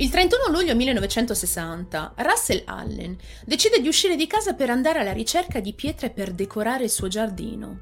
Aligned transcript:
Il 0.00 0.10
31 0.10 0.52
luglio 0.52 0.76
1960 0.76 2.12
Russell 2.18 2.62
Allen 2.66 3.16
decide 3.44 3.80
di 3.80 3.88
uscire 3.88 4.14
di 4.14 4.28
casa 4.28 4.54
per 4.54 4.70
andare 4.70 5.00
alla 5.00 5.12
ricerca 5.12 5.58
di 5.58 5.72
pietre 5.72 6.10
per 6.10 6.30
decorare 6.30 6.84
il 6.84 6.90
suo 6.90 7.08
giardino. 7.08 7.80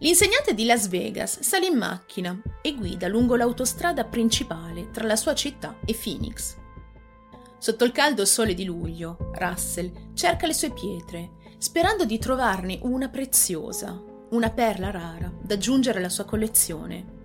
L'insegnante 0.00 0.52
di 0.52 0.66
Las 0.66 0.88
Vegas 0.88 1.40
sale 1.40 1.64
in 1.64 1.78
macchina 1.78 2.38
e 2.60 2.74
guida 2.74 3.08
lungo 3.08 3.34
l'autostrada 3.34 4.04
principale 4.04 4.90
tra 4.90 5.06
la 5.06 5.16
sua 5.16 5.34
città 5.34 5.78
e 5.86 5.94
Phoenix. 5.94 6.54
Sotto 7.56 7.84
il 7.84 7.92
caldo 7.92 8.26
sole 8.26 8.52
di 8.52 8.66
luglio, 8.66 9.16
Russell 9.32 10.12
cerca 10.12 10.46
le 10.46 10.52
sue 10.52 10.70
pietre, 10.70 11.30
sperando 11.56 12.04
di 12.04 12.18
trovarne 12.18 12.78
una 12.82 13.08
preziosa, 13.08 13.98
una 14.32 14.50
perla 14.50 14.90
rara 14.90 15.32
da 15.40 15.54
aggiungere 15.54 15.96
alla 15.96 16.10
sua 16.10 16.26
collezione. 16.26 17.20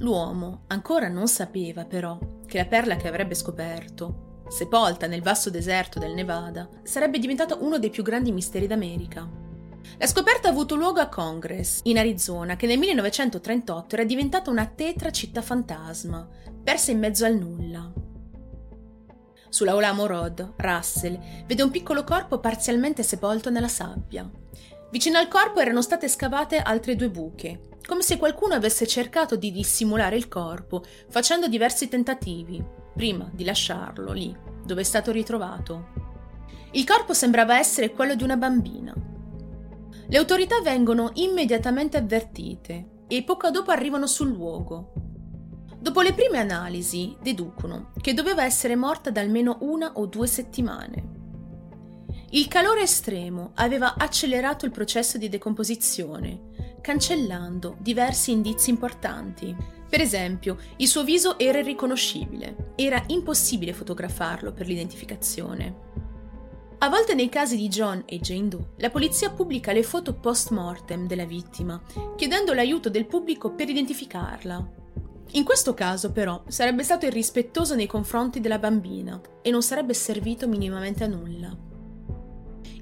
L'uomo 0.00 0.64
ancora 0.66 1.08
non 1.08 1.26
sapeva 1.26 1.86
però 1.86 2.18
che 2.48 2.58
la 2.58 2.66
perla 2.66 2.96
che 2.96 3.06
avrebbe 3.06 3.34
scoperto, 3.34 4.42
sepolta 4.48 5.06
nel 5.06 5.22
vasto 5.22 5.50
deserto 5.50 5.98
del 5.98 6.14
Nevada, 6.14 6.68
sarebbe 6.82 7.18
diventata 7.18 7.54
uno 7.56 7.78
dei 7.78 7.90
più 7.90 8.02
grandi 8.02 8.32
misteri 8.32 8.66
d'America. 8.66 9.28
La 9.98 10.06
scoperta 10.06 10.48
ha 10.48 10.50
avuto 10.50 10.74
luogo 10.74 11.00
a 11.00 11.08
Congress, 11.08 11.80
in 11.84 11.98
Arizona, 11.98 12.56
che 12.56 12.66
nel 12.66 12.78
1938 12.78 13.94
era 13.94 14.04
diventata 14.04 14.50
una 14.50 14.66
tetra 14.66 15.10
città 15.10 15.42
fantasma, 15.42 16.26
persa 16.64 16.90
in 16.90 16.98
mezzo 16.98 17.24
al 17.24 17.36
nulla. 17.36 17.92
Sulla 19.50 19.74
Olamo 19.74 20.06
Road, 20.06 20.54
Russell 20.56 21.18
vede 21.46 21.62
un 21.62 21.70
piccolo 21.70 22.04
corpo 22.04 22.38
parzialmente 22.38 23.02
sepolto 23.02 23.50
nella 23.50 23.68
sabbia. 23.68 24.28
Vicino 24.90 25.18
al 25.18 25.28
corpo 25.28 25.60
erano 25.60 25.82
state 25.82 26.08
scavate 26.08 26.58
altre 26.58 26.96
due 26.96 27.10
buche, 27.10 27.60
come 27.86 28.00
se 28.00 28.16
qualcuno 28.16 28.54
avesse 28.54 28.86
cercato 28.86 29.36
di 29.36 29.52
dissimulare 29.52 30.16
il 30.16 30.28
corpo, 30.28 30.82
facendo 31.08 31.46
diversi 31.46 31.88
tentativi, 31.88 32.64
prima 32.94 33.28
di 33.32 33.44
lasciarlo 33.44 34.12
lì, 34.12 34.34
dove 34.64 34.80
è 34.80 34.84
stato 34.84 35.12
ritrovato. 35.12 35.88
Il 36.72 36.86
corpo 36.86 37.12
sembrava 37.12 37.58
essere 37.58 37.92
quello 37.92 38.14
di 38.14 38.22
una 38.22 38.36
bambina. 38.36 38.94
Le 40.06 40.16
autorità 40.16 40.60
vengono 40.62 41.10
immediatamente 41.14 41.98
avvertite 41.98 43.04
e 43.08 43.22
poco 43.24 43.50
dopo 43.50 43.70
arrivano 43.70 44.06
sul 44.06 44.28
luogo. 44.28 44.92
Dopo 45.78 46.00
le 46.00 46.14
prime 46.14 46.38
analisi, 46.38 47.14
deducono 47.20 47.92
che 48.00 48.14
doveva 48.14 48.44
essere 48.44 48.74
morta 48.74 49.10
da 49.10 49.20
almeno 49.20 49.58
una 49.60 49.92
o 49.94 50.06
due 50.06 50.26
settimane. 50.26 51.16
Il 52.30 52.46
calore 52.46 52.82
estremo 52.82 53.52
aveva 53.54 53.94
accelerato 53.96 54.66
il 54.66 54.70
processo 54.70 55.16
di 55.16 55.30
decomposizione, 55.30 56.76
cancellando 56.82 57.76
diversi 57.80 58.32
indizi 58.32 58.68
importanti. 58.68 59.56
Per 59.88 59.98
esempio, 59.98 60.58
il 60.76 60.88
suo 60.88 61.04
viso 61.04 61.38
era 61.38 61.60
irriconoscibile, 61.60 62.72
era 62.74 63.02
impossibile 63.06 63.72
fotografarlo 63.72 64.52
per 64.52 64.66
l'identificazione. 64.66 65.86
A 66.80 66.90
volte 66.90 67.14
nei 67.14 67.30
casi 67.30 67.56
di 67.56 67.68
John 67.68 68.02
e 68.04 68.20
Jane 68.20 68.48
Doe, 68.48 68.72
la 68.76 68.90
polizia 68.90 69.30
pubblica 69.30 69.72
le 69.72 69.82
foto 69.82 70.12
post-mortem 70.12 71.06
della 71.06 71.24
vittima, 71.24 71.80
chiedendo 72.14 72.52
l'aiuto 72.52 72.90
del 72.90 73.06
pubblico 73.06 73.54
per 73.54 73.70
identificarla. 73.70 74.70
In 75.32 75.44
questo 75.44 75.72
caso, 75.72 76.12
però, 76.12 76.42
sarebbe 76.46 76.82
stato 76.82 77.06
irrispettoso 77.06 77.74
nei 77.74 77.86
confronti 77.86 78.40
della 78.40 78.58
bambina 78.58 79.18
e 79.40 79.50
non 79.50 79.62
sarebbe 79.62 79.94
servito 79.94 80.46
minimamente 80.46 81.04
a 81.04 81.08
nulla. 81.08 81.67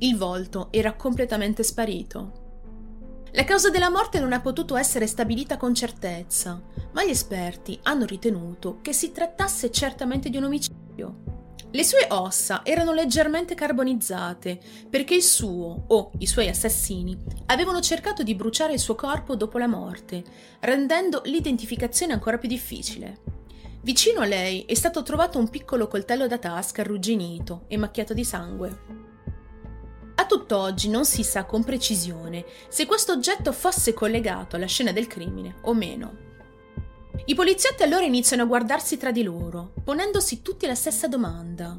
Il 0.00 0.16
volto 0.16 0.69
era 0.70 0.94
completamente 0.94 1.62
sparito. 1.62 2.44
La 3.33 3.44
causa 3.44 3.70
della 3.70 3.91
morte 3.91 4.20
non 4.20 4.33
ha 4.33 4.41
potuto 4.41 4.77
essere 4.77 5.06
stabilita 5.06 5.56
con 5.56 5.75
certezza, 5.75 6.62
ma 6.92 7.05
gli 7.05 7.11
esperti 7.11 7.78
hanno 7.83 8.05
ritenuto 8.05 8.80
che 8.83 8.92
si 8.92 9.12
trattasse 9.12 9.70
certamente 9.70 10.28
di 10.28 10.36
un 10.36 10.44
omicidio. 10.44 11.34
Le 11.70 11.84
sue 11.84 12.06
ossa 12.11 12.61
erano 12.64 12.92
leggermente 12.92 13.55
carbonizzate 13.55 14.58
perché 14.88 15.14
il 15.14 15.22
suo 15.22 15.84
o 15.88 16.10
i 16.19 16.27
suoi 16.27 16.48
assassini 16.48 17.16
avevano 17.47 17.81
cercato 17.81 18.22
di 18.22 18.34
bruciare 18.34 18.72
il 18.72 18.78
suo 18.78 18.94
corpo 18.94 19.34
dopo 19.34 19.59
la 19.59 19.66
morte, 19.66 20.25
rendendo 20.60 21.22
l'identificazione 21.25 22.12
ancora 22.12 22.38
più 22.38 22.48
difficile. 22.48 23.19
Vicino 23.82 24.21
a 24.21 24.26
lei 24.26 24.65
è 24.65 24.75
stato 24.75 25.03
trovato 25.03 25.38
un 25.38 25.48
piccolo 25.48 25.87
coltello 25.87 26.26
da 26.26 26.38
tasca 26.38 26.82
arrugginito 26.82 27.65
e 27.69 27.76
macchiato 27.76 28.15
di 28.15 28.25
sangue. 28.25 29.06
A 30.19 30.25
tutt'oggi 30.25 30.88
non 30.88 31.04
si 31.04 31.22
sa 31.22 31.44
con 31.44 31.62
precisione 31.62 32.44
se 32.69 32.87
questo 32.87 33.12
oggetto 33.12 33.53
fosse 33.53 33.93
collegato 33.93 34.56
alla 34.56 34.66
scena 34.66 34.91
del 34.91 35.06
crimine 35.06 35.56
o 35.62 35.75
meno. 35.75 36.25
I 37.27 37.34
poliziotti 37.34 37.82
allora 37.82 38.04
iniziano 38.04 38.44
a 38.44 38.47
guardarsi 38.47 38.97
tra 38.97 39.10
di 39.10 39.22
loro, 39.22 39.72
ponendosi 39.84 40.41
tutti 40.41 40.66
la 40.66 40.75
stessa 40.75 41.06
domanda. 41.06 41.78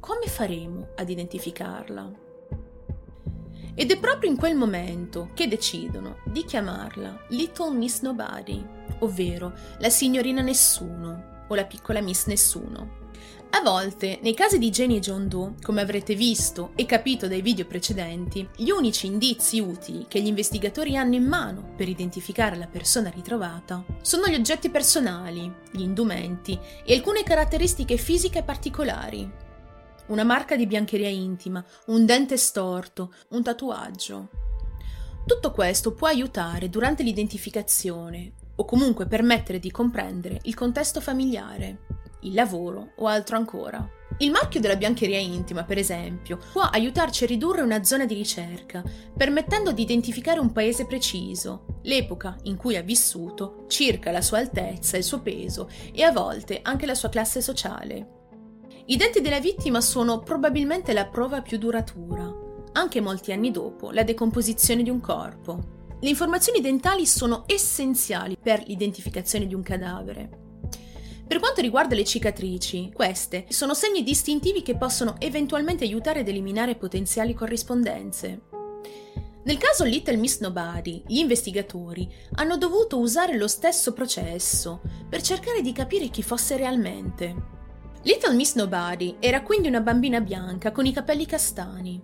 Come 0.00 0.26
faremo 0.26 0.88
ad 0.96 1.08
identificarla? 1.08 2.12
Ed 3.74 3.90
è 3.90 3.98
proprio 3.98 4.30
in 4.30 4.36
quel 4.36 4.56
momento 4.56 5.30
che 5.34 5.48
decidono 5.48 6.18
di 6.24 6.44
chiamarla 6.44 7.26
Little 7.28 7.72
Miss 7.76 8.00
Nobody, 8.00 8.64
ovvero 9.00 9.52
la 9.78 9.90
signorina 9.90 10.40
Nessuno 10.40 11.44
o 11.46 11.54
la 11.54 11.64
piccola 11.64 12.00
Miss 12.00 12.26
Nessuno. 12.26 13.06
A 13.50 13.62
volte, 13.62 14.18
nei 14.22 14.34
casi 14.34 14.58
di 14.58 14.68
Jenny 14.68 14.96
e 14.96 15.00
John 15.00 15.26
Doe, 15.26 15.54
come 15.62 15.80
avrete 15.80 16.14
visto 16.14 16.72
e 16.74 16.84
capito 16.84 17.26
dai 17.26 17.40
video 17.40 17.66
precedenti, 17.66 18.46
gli 18.56 18.68
unici 18.68 19.06
indizi 19.06 19.58
utili 19.58 20.04
che 20.06 20.20
gli 20.20 20.26
investigatori 20.26 20.96
hanno 20.96 21.14
in 21.14 21.24
mano 21.24 21.72
per 21.74 21.88
identificare 21.88 22.56
la 22.56 22.66
persona 22.66 23.08
ritrovata 23.08 23.84
sono 24.02 24.26
gli 24.26 24.34
oggetti 24.34 24.68
personali, 24.68 25.50
gli 25.72 25.80
indumenti 25.80 26.58
e 26.84 26.94
alcune 26.94 27.22
caratteristiche 27.22 27.96
fisiche 27.96 28.42
particolari. 28.42 29.28
Una 30.08 30.24
marca 30.24 30.54
di 30.54 30.66
biancheria 30.66 31.08
intima, 31.08 31.64
un 31.86 32.04
dente 32.04 32.36
storto, 32.36 33.14
un 33.30 33.42
tatuaggio. 33.42 34.28
Tutto 35.26 35.50
questo 35.52 35.94
può 35.94 36.06
aiutare 36.06 36.68
durante 36.68 37.02
l'identificazione 37.02 38.32
o 38.56 38.64
comunque 38.66 39.06
permettere 39.06 39.58
di 39.58 39.70
comprendere 39.70 40.38
il 40.42 40.54
contesto 40.54 41.00
familiare 41.00 41.96
il 42.20 42.34
lavoro 42.34 42.92
o 42.96 43.06
altro 43.06 43.36
ancora. 43.36 43.88
Il 44.20 44.32
marchio 44.32 44.58
della 44.58 44.74
biancheria 44.74 45.18
intima, 45.18 45.62
per 45.62 45.78
esempio, 45.78 46.38
può 46.52 46.62
aiutarci 46.62 47.22
a 47.22 47.26
ridurre 47.28 47.62
una 47.62 47.84
zona 47.84 48.04
di 48.04 48.14
ricerca, 48.14 48.82
permettendo 49.16 49.70
di 49.70 49.82
identificare 49.82 50.40
un 50.40 50.50
paese 50.50 50.86
preciso, 50.86 51.78
l'epoca 51.82 52.36
in 52.44 52.56
cui 52.56 52.74
ha 52.76 52.82
vissuto, 52.82 53.66
circa 53.68 54.10
la 54.10 54.22
sua 54.22 54.38
altezza, 54.38 54.96
il 54.96 55.04
suo 55.04 55.20
peso 55.20 55.70
e 55.92 56.02
a 56.02 56.10
volte 56.10 56.58
anche 56.62 56.86
la 56.86 56.94
sua 56.94 57.10
classe 57.10 57.40
sociale. 57.40 58.16
I 58.86 58.96
denti 58.96 59.20
della 59.20 59.38
vittima 59.38 59.80
sono 59.80 60.20
probabilmente 60.20 60.92
la 60.92 61.06
prova 61.06 61.42
più 61.42 61.58
duratura, 61.58 62.28
anche 62.72 63.00
molti 63.00 63.32
anni 63.32 63.50
dopo 63.50 63.92
la 63.92 64.02
decomposizione 64.02 64.82
di 64.82 64.90
un 64.90 65.00
corpo. 65.00 65.76
Le 66.00 66.08
informazioni 66.08 66.60
dentali 66.60 67.06
sono 67.06 67.44
essenziali 67.46 68.36
per 68.40 68.64
l'identificazione 68.66 69.46
di 69.46 69.54
un 69.54 69.62
cadavere. 69.62 70.47
Per 71.28 71.40
quanto 71.40 71.60
riguarda 71.60 71.94
le 71.94 72.04
cicatrici, 72.04 72.90
queste 72.90 73.44
sono 73.50 73.74
segni 73.74 74.02
distintivi 74.02 74.62
che 74.62 74.78
possono 74.78 75.16
eventualmente 75.18 75.84
aiutare 75.84 76.20
ad 76.20 76.28
eliminare 76.28 76.74
potenziali 76.74 77.34
corrispondenze. 77.34 78.40
Nel 79.44 79.58
caso 79.58 79.84
Little 79.84 80.16
Miss 80.16 80.40
Nobody, 80.40 81.02
gli 81.06 81.18
investigatori 81.18 82.10
hanno 82.36 82.56
dovuto 82.56 82.98
usare 82.98 83.36
lo 83.36 83.46
stesso 83.46 83.92
processo 83.92 84.80
per 85.06 85.20
cercare 85.20 85.60
di 85.60 85.72
capire 85.72 86.08
chi 86.08 86.22
fosse 86.22 86.56
realmente. 86.56 87.34
Little 88.04 88.34
Miss 88.34 88.54
Nobody 88.54 89.16
era 89.18 89.42
quindi 89.42 89.68
una 89.68 89.82
bambina 89.82 90.22
bianca 90.22 90.72
con 90.72 90.86
i 90.86 90.92
capelli 90.94 91.26
castani. 91.26 92.00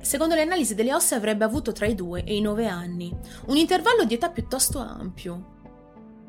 Secondo 0.00 0.34
le 0.34 0.42
analisi 0.42 0.74
delle 0.74 0.92
ossa 0.92 1.14
avrebbe 1.14 1.44
avuto 1.44 1.70
tra 1.70 1.86
i 1.86 1.94
2 1.94 2.24
e 2.24 2.34
i 2.34 2.40
9 2.40 2.66
anni, 2.66 3.16
un 3.46 3.56
intervallo 3.56 4.02
di 4.04 4.14
età 4.14 4.30
piuttosto 4.30 4.80
ampio. 4.80 5.58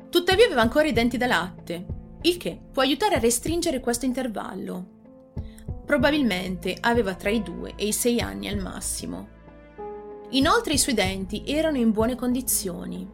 Tuttavia 0.08 0.44
aveva 0.44 0.60
ancora 0.60 0.86
i 0.86 0.92
denti 0.92 1.16
da 1.16 1.26
latte, 1.26 2.00
il 2.22 2.36
che 2.36 2.58
può 2.72 2.82
aiutare 2.82 3.16
a 3.16 3.20
restringere 3.20 3.80
questo 3.80 4.04
intervallo. 4.04 5.00
Probabilmente 5.84 6.76
aveva 6.80 7.14
tra 7.14 7.30
i 7.30 7.42
2 7.42 7.74
e 7.76 7.86
i 7.88 7.92
6 7.92 8.20
anni 8.20 8.48
al 8.48 8.58
massimo. 8.58 9.28
Inoltre 10.30 10.74
i 10.74 10.78
suoi 10.78 10.94
denti 10.94 11.42
erano 11.46 11.76
in 11.76 11.90
buone 11.90 12.14
condizioni. 12.14 13.06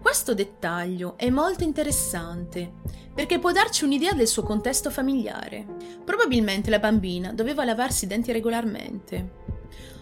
Questo 0.00 0.34
dettaglio 0.34 1.16
è 1.16 1.30
molto 1.30 1.62
interessante 1.62 2.72
perché 3.14 3.38
può 3.38 3.52
darci 3.52 3.84
un'idea 3.84 4.12
del 4.12 4.26
suo 4.26 4.42
contesto 4.42 4.90
familiare. 4.90 5.64
Probabilmente 6.04 6.70
la 6.70 6.80
bambina 6.80 7.32
doveva 7.32 7.64
lavarsi 7.64 8.04
i 8.04 8.08
denti 8.08 8.32
regolarmente. 8.32 9.40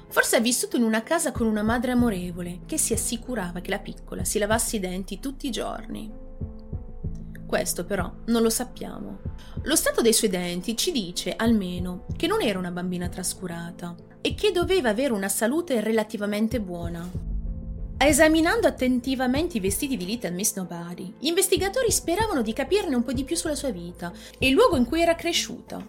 Forse 0.08 0.36
ha 0.36 0.40
vissuto 0.40 0.76
in 0.76 0.82
una 0.82 1.02
casa 1.02 1.30
con 1.30 1.46
una 1.46 1.62
madre 1.62 1.92
amorevole 1.92 2.60
che 2.66 2.78
si 2.78 2.92
assicurava 2.92 3.60
che 3.60 3.70
la 3.70 3.78
piccola 3.78 4.24
si 4.24 4.38
lavasse 4.38 4.76
i 4.76 4.80
denti 4.80 5.20
tutti 5.20 5.46
i 5.46 5.50
giorni. 5.50 6.29
Questo 7.50 7.84
però 7.84 8.08
non 8.26 8.42
lo 8.42 8.48
sappiamo. 8.48 9.18
Lo 9.62 9.74
stato 9.74 10.02
dei 10.02 10.12
suoi 10.12 10.30
denti 10.30 10.76
ci 10.76 10.92
dice 10.92 11.34
almeno 11.34 12.06
che 12.16 12.28
non 12.28 12.42
era 12.42 12.60
una 12.60 12.70
bambina 12.70 13.08
trascurata 13.08 13.96
e 14.20 14.36
che 14.36 14.52
doveva 14.52 14.90
avere 14.90 15.12
una 15.12 15.28
salute 15.28 15.80
relativamente 15.80 16.60
buona. 16.60 17.04
Esaminando 17.98 18.68
attentivamente 18.68 19.56
i 19.56 19.60
vestiti 19.60 19.96
di 19.96 20.04
Little 20.04 20.30
Miss 20.30 20.54
Nobody, 20.54 21.12
gli 21.18 21.26
investigatori 21.26 21.90
speravano 21.90 22.42
di 22.42 22.52
capirne 22.52 22.94
un 22.94 23.02
po' 23.02 23.12
di 23.12 23.24
più 23.24 23.34
sulla 23.34 23.56
sua 23.56 23.70
vita 23.70 24.12
e 24.38 24.46
il 24.46 24.54
luogo 24.54 24.76
in 24.76 24.84
cui 24.84 25.02
era 25.02 25.16
cresciuta. 25.16 25.84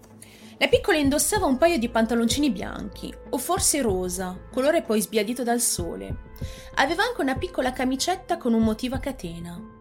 La 0.58 0.68
piccola 0.68 0.98
indossava 0.98 1.46
un 1.46 1.60
paio 1.60 1.78
di 1.78 1.90
pantaloncini 1.90 2.50
bianchi, 2.50 3.13
o 3.30 3.38
forse 3.38 3.84
rosa, 3.84 4.36
colore 4.52 4.81
poi 4.81 5.00
sbiadito 5.00 5.44
dal 5.44 5.62
sole. 5.62 6.31
Aveva 6.78 7.04
anche 7.04 7.22
una 7.22 7.36
piccola 7.36 7.72
camicetta 7.72 8.38
con 8.38 8.54
un 8.54 8.63
motivo 8.63 8.96
a 8.96 9.00
catena. 9.00 9.81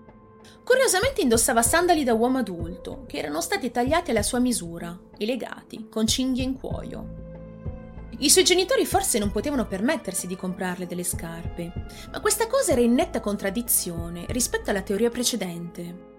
Curiosamente 0.70 1.20
indossava 1.20 1.62
sandali 1.62 2.04
da 2.04 2.14
uomo 2.14 2.38
adulto, 2.38 3.02
che 3.08 3.18
erano 3.18 3.40
stati 3.40 3.72
tagliati 3.72 4.12
alla 4.12 4.22
sua 4.22 4.38
misura 4.38 4.96
e 5.18 5.26
legati 5.26 5.88
con 5.90 6.06
cinghie 6.06 6.44
in 6.44 6.56
cuoio. 6.56 8.08
I 8.18 8.30
suoi 8.30 8.44
genitori 8.44 8.86
forse 8.86 9.18
non 9.18 9.32
potevano 9.32 9.66
permettersi 9.66 10.28
di 10.28 10.36
comprarle 10.36 10.86
delle 10.86 11.02
scarpe, 11.02 11.72
ma 12.12 12.20
questa 12.20 12.46
cosa 12.46 12.70
era 12.70 12.82
in 12.82 12.92
netta 12.92 13.18
contraddizione 13.18 14.26
rispetto 14.28 14.70
alla 14.70 14.82
teoria 14.82 15.10
precedente. 15.10 16.12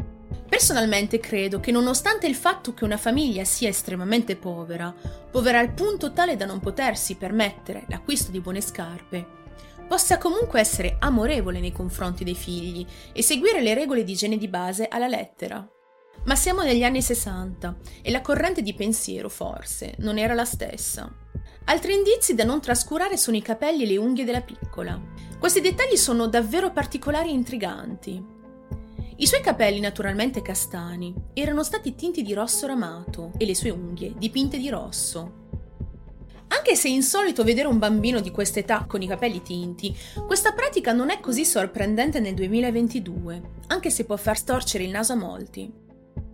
Personalmente 0.49 1.21
credo 1.21 1.61
che 1.61 1.71
nonostante 1.71 2.27
il 2.27 2.35
fatto 2.35 2.73
che 2.73 2.83
una 2.83 2.97
famiglia 2.97 3.45
sia 3.45 3.69
estremamente 3.69 4.35
povera, 4.35 4.93
povera 5.31 5.59
al 5.59 5.71
punto 5.71 6.11
tale 6.11 6.35
da 6.35 6.43
non 6.43 6.59
potersi 6.59 7.15
permettere 7.15 7.85
l'acquisto 7.87 8.31
di 8.31 8.41
buone 8.41 8.59
scarpe, 8.59 9.39
possa 9.91 10.17
comunque 10.17 10.61
essere 10.61 10.95
amorevole 10.99 11.59
nei 11.59 11.73
confronti 11.73 12.23
dei 12.23 12.33
figli 12.33 12.87
e 13.11 13.21
seguire 13.21 13.59
le 13.61 13.73
regole 13.73 14.05
di 14.05 14.13
igiene 14.13 14.37
di 14.37 14.47
base 14.47 14.87
alla 14.87 15.09
lettera. 15.09 15.69
Ma 16.23 16.33
siamo 16.33 16.61
negli 16.61 16.85
anni 16.85 17.01
60 17.01 17.75
e 18.01 18.09
la 18.09 18.21
corrente 18.21 18.61
di 18.61 18.73
pensiero, 18.73 19.27
forse, 19.27 19.95
non 19.97 20.17
era 20.17 20.33
la 20.33 20.45
stessa. 20.45 21.13
Altri 21.65 21.93
indizi 21.93 22.35
da 22.35 22.45
non 22.45 22.61
trascurare 22.61 23.17
sono 23.17 23.35
i 23.35 23.41
capelli 23.41 23.83
e 23.83 23.87
le 23.87 23.97
unghie 23.97 24.23
della 24.23 24.39
piccola. 24.39 24.97
Questi 25.37 25.59
dettagli 25.59 25.97
sono 25.97 26.27
davvero 26.27 26.71
particolari 26.71 27.27
e 27.27 27.33
intriganti. 27.33 28.25
I 29.17 29.27
suoi 29.27 29.41
capelli, 29.41 29.81
naturalmente 29.81 30.41
castani, 30.41 31.13
erano 31.33 31.63
stati 31.63 31.95
tinti 31.95 32.21
di 32.21 32.33
rosso 32.33 32.65
ramato 32.65 33.33
e 33.37 33.45
le 33.45 33.55
sue 33.55 33.71
unghie 33.71 34.13
dipinte 34.17 34.57
di 34.57 34.69
rosso. 34.69 35.40
Anche 36.61 36.75
se 36.75 36.89
è 36.89 36.91
insolito 36.91 37.43
vedere 37.43 37.67
un 37.67 37.79
bambino 37.79 38.19
di 38.19 38.29
questa 38.29 38.59
età 38.59 38.85
con 38.87 39.01
i 39.01 39.07
capelli 39.07 39.41
tinti, 39.41 39.97
questa 40.27 40.51
pratica 40.51 40.91
non 40.91 41.09
è 41.09 41.19
così 41.19 41.43
sorprendente 41.43 42.19
nel 42.19 42.35
2022, 42.35 43.41
anche 43.65 43.89
se 43.89 44.05
può 44.05 44.15
far 44.15 44.37
storcere 44.37 44.83
il 44.83 44.91
naso 44.91 45.13
a 45.13 45.15
molti. 45.15 45.73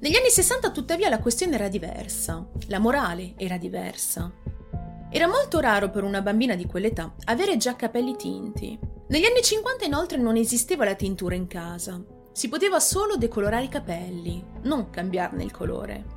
Negli 0.01 0.17
anni 0.17 0.29
60 0.29 0.71
tuttavia 0.71 1.07
la 1.07 1.19
questione 1.19 1.55
era 1.55 1.69
diversa, 1.69 2.45
la 2.67 2.77
morale 2.77 3.35
era 3.37 3.55
diversa. 3.55 4.29
Era 5.09 5.27
molto 5.29 5.61
raro 5.61 5.89
per 5.89 6.03
una 6.03 6.21
bambina 6.21 6.55
di 6.55 6.65
quell'età 6.65 7.15
avere 7.23 7.55
già 7.55 7.77
capelli 7.77 8.17
tinti. 8.17 8.77
Negli 9.07 9.23
anni 9.23 9.41
50 9.41 9.85
inoltre 9.85 10.17
non 10.17 10.35
esisteva 10.35 10.83
la 10.83 10.95
tintura 10.95 11.35
in 11.35 11.47
casa. 11.47 12.03
Si 12.33 12.49
poteva 12.49 12.81
solo 12.81 13.15
decolorare 13.15 13.63
i 13.63 13.69
capelli, 13.69 14.43
non 14.63 14.89
cambiarne 14.89 15.45
il 15.45 15.51
colore. 15.51 16.16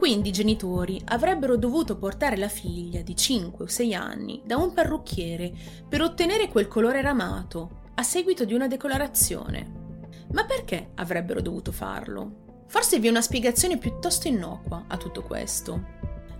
Quindi 0.00 0.30
i 0.30 0.32
genitori 0.32 0.98
avrebbero 1.08 1.58
dovuto 1.58 1.98
portare 1.98 2.38
la 2.38 2.48
figlia 2.48 3.02
di 3.02 3.14
5 3.14 3.66
o 3.66 3.68
6 3.68 3.94
anni 3.94 4.40
da 4.46 4.56
un 4.56 4.72
parrucchiere 4.72 5.52
per 5.86 6.00
ottenere 6.00 6.48
quel 6.48 6.68
colore 6.68 7.02
ramato 7.02 7.90
a 7.96 8.02
seguito 8.02 8.46
di 8.46 8.54
una 8.54 8.66
decolorazione. 8.66 10.24
Ma 10.32 10.46
perché 10.46 10.92
avrebbero 10.94 11.42
dovuto 11.42 11.70
farlo? 11.70 12.64
Forse 12.66 12.98
vi 12.98 13.08
è 13.08 13.10
una 13.10 13.20
spiegazione 13.20 13.76
piuttosto 13.76 14.26
innocua 14.26 14.86
a 14.88 14.96
tutto 14.96 15.22
questo. 15.22 15.84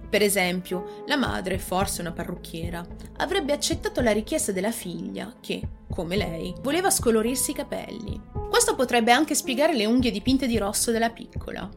Per 0.08 0.22
esempio, 0.22 1.04
la 1.06 1.18
madre, 1.18 1.58
forse 1.58 2.00
una 2.00 2.12
parrucchiera, 2.12 2.82
avrebbe 3.18 3.52
accettato 3.52 4.00
la 4.00 4.12
richiesta 4.12 4.52
della 4.52 4.72
figlia 4.72 5.34
che, 5.38 5.60
come 5.90 6.16
lei, 6.16 6.54
voleva 6.62 6.88
scolorirsi 6.88 7.50
i 7.50 7.54
capelli. 7.54 8.18
Questo 8.48 8.74
potrebbe 8.74 9.12
anche 9.12 9.34
spiegare 9.34 9.74
le 9.74 9.84
unghie 9.84 10.10
dipinte 10.10 10.46
di 10.46 10.56
rosso 10.56 10.90
della 10.92 11.10
piccola. 11.10 11.68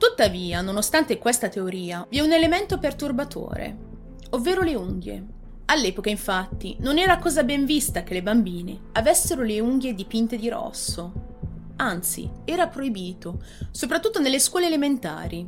Tuttavia, 0.00 0.62
nonostante 0.62 1.18
questa 1.18 1.50
teoria, 1.50 2.06
vi 2.08 2.16
è 2.16 2.20
un 2.22 2.32
elemento 2.32 2.78
perturbatore, 2.78 3.76
ovvero 4.30 4.62
le 4.62 4.74
unghie. 4.74 5.26
All'epoca, 5.66 6.08
infatti, 6.08 6.74
non 6.80 6.96
era 6.96 7.18
cosa 7.18 7.44
ben 7.44 7.66
vista 7.66 8.02
che 8.02 8.14
le 8.14 8.22
bambine 8.22 8.80
avessero 8.92 9.42
le 9.42 9.60
unghie 9.60 9.94
dipinte 9.94 10.38
di 10.38 10.48
rosso. 10.48 11.12
Anzi, 11.76 12.30
era 12.46 12.66
proibito, 12.68 13.42
soprattutto 13.70 14.20
nelle 14.20 14.38
scuole 14.38 14.68
elementari, 14.68 15.46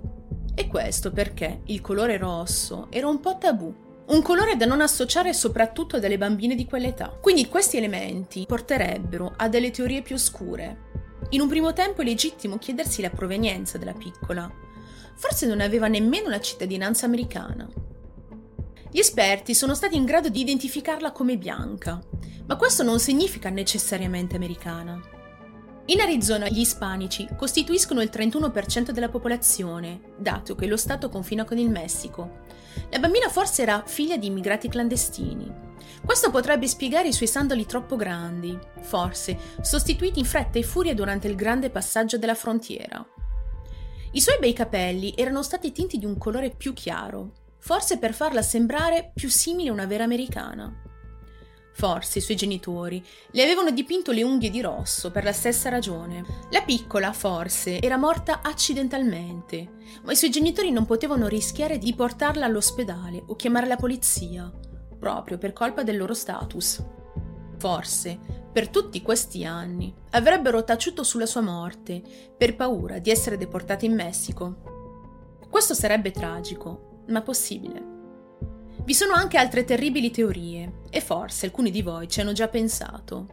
e 0.54 0.66
questo 0.66 1.12
perché 1.12 1.62
il 1.68 1.80
colore 1.80 2.18
rosso 2.18 2.88
era 2.90 3.08
un 3.08 3.20
po' 3.20 3.38
tabù, 3.38 3.74
un 4.08 4.20
colore 4.20 4.56
da 4.56 4.66
non 4.66 4.82
associare 4.82 5.32
soprattutto 5.32 5.98
dalle 5.98 6.18
bambine 6.18 6.54
di 6.54 6.66
quell'età. 6.66 7.08
Quindi 7.08 7.48
questi 7.48 7.78
elementi 7.78 8.44
porterebbero 8.46 9.32
a 9.34 9.48
delle 9.48 9.70
teorie 9.70 10.02
più 10.02 10.14
oscure. 10.14 10.90
In 11.32 11.40
un 11.40 11.48
primo 11.48 11.72
tempo 11.72 12.02
è 12.02 12.04
legittimo 12.04 12.58
chiedersi 12.58 13.00
la 13.00 13.08
provenienza 13.08 13.78
della 13.78 13.94
piccola. 13.94 14.50
Forse 15.14 15.46
non 15.46 15.62
aveva 15.62 15.88
nemmeno 15.88 16.28
la 16.28 16.40
cittadinanza 16.40 17.06
americana. 17.06 17.66
Gli 18.90 18.98
esperti 18.98 19.54
sono 19.54 19.74
stati 19.74 19.96
in 19.96 20.04
grado 20.04 20.28
di 20.28 20.40
identificarla 20.40 21.10
come 21.10 21.38
bianca, 21.38 22.02
ma 22.44 22.56
questo 22.56 22.82
non 22.82 23.00
significa 23.00 23.48
necessariamente 23.48 24.36
americana. 24.36 25.00
In 25.86 26.00
Arizona 26.00 26.48
gli 26.48 26.60
ispanici 26.60 27.26
costituiscono 27.34 28.02
il 28.02 28.10
31% 28.12 28.90
della 28.90 29.08
popolazione, 29.08 30.12
dato 30.18 30.54
che 30.54 30.66
lo 30.66 30.76
Stato 30.76 31.08
confina 31.08 31.44
con 31.44 31.56
il 31.56 31.70
Messico. 31.70 32.40
La 32.90 32.98
bambina 32.98 33.30
forse 33.30 33.62
era 33.62 33.82
figlia 33.86 34.18
di 34.18 34.26
immigrati 34.26 34.68
clandestini. 34.68 35.71
Questo 36.04 36.30
potrebbe 36.30 36.66
spiegare 36.66 37.08
i 37.08 37.12
suoi 37.12 37.28
sandali 37.28 37.66
troppo 37.66 37.96
grandi, 37.96 38.58
forse 38.80 39.38
sostituiti 39.60 40.18
in 40.18 40.24
fretta 40.24 40.58
e 40.58 40.62
furia 40.62 40.94
durante 40.94 41.28
il 41.28 41.36
grande 41.36 41.70
passaggio 41.70 42.18
della 42.18 42.34
frontiera. 42.34 43.04
I 44.12 44.20
suoi 44.20 44.38
bei 44.38 44.52
capelli 44.52 45.14
erano 45.16 45.42
stati 45.42 45.72
tinti 45.72 45.98
di 45.98 46.04
un 46.04 46.18
colore 46.18 46.50
più 46.50 46.72
chiaro, 46.72 47.32
forse 47.58 47.98
per 47.98 48.12
farla 48.12 48.42
sembrare 48.42 49.12
più 49.14 49.30
simile 49.30 49.70
a 49.70 49.72
una 49.72 49.86
vera 49.86 50.04
americana. 50.04 50.82
Forse 51.74 52.18
i 52.18 52.20
suoi 52.20 52.36
genitori 52.36 53.02
le 53.30 53.42
avevano 53.42 53.70
dipinto 53.70 54.12
le 54.12 54.22
unghie 54.22 54.50
di 54.50 54.60
rosso 54.60 55.10
per 55.10 55.24
la 55.24 55.32
stessa 55.32 55.70
ragione. 55.70 56.24
La 56.50 56.60
piccola, 56.60 57.12
forse, 57.14 57.80
era 57.80 57.96
morta 57.96 58.40
accidentalmente, 58.42 59.70
ma 60.02 60.12
i 60.12 60.16
suoi 60.16 60.30
genitori 60.30 60.70
non 60.70 60.84
potevano 60.84 61.28
rischiare 61.28 61.78
di 61.78 61.94
portarla 61.94 62.44
all'ospedale 62.44 63.22
o 63.26 63.36
chiamare 63.36 63.66
la 63.66 63.76
polizia, 63.76 64.52
proprio 65.02 65.36
per 65.36 65.52
colpa 65.52 65.82
del 65.82 65.96
loro 65.96 66.14
status. 66.14 66.80
Forse, 67.58 68.20
per 68.52 68.68
tutti 68.68 69.02
questi 69.02 69.44
anni, 69.44 69.92
avrebbero 70.10 70.62
taciuto 70.62 71.02
sulla 71.02 71.26
sua 71.26 71.40
morte 71.40 72.00
per 72.38 72.54
paura 72.54 73.00
di 73.00 73.10
essere 73.10 73.36
deportati 73.36 73.84
in 73.84 73.94
Messico. 73.94 75.40
Questo 75.50 75.74
sarebbe 75.74 76.12
tragico, 76.12 77.02
ma 77.08 77.20
possibile. 77.20 77.90
Vi 78.84 78.94
sono 78.94 79.14
anche 79.14 79.38
altre 79.38 79.64
terribili 79.64 80.12
teorie, 80.12 80.82
e 80.88 81.00
forse 81.00 81.46
alcuni 81.46 81.72
di 81.72 81.82
voi 81.82 82.08
ci 82.08 82.20
hanno 82.20 82.32
già 82.32 82.46
pensato. 82.46 83.26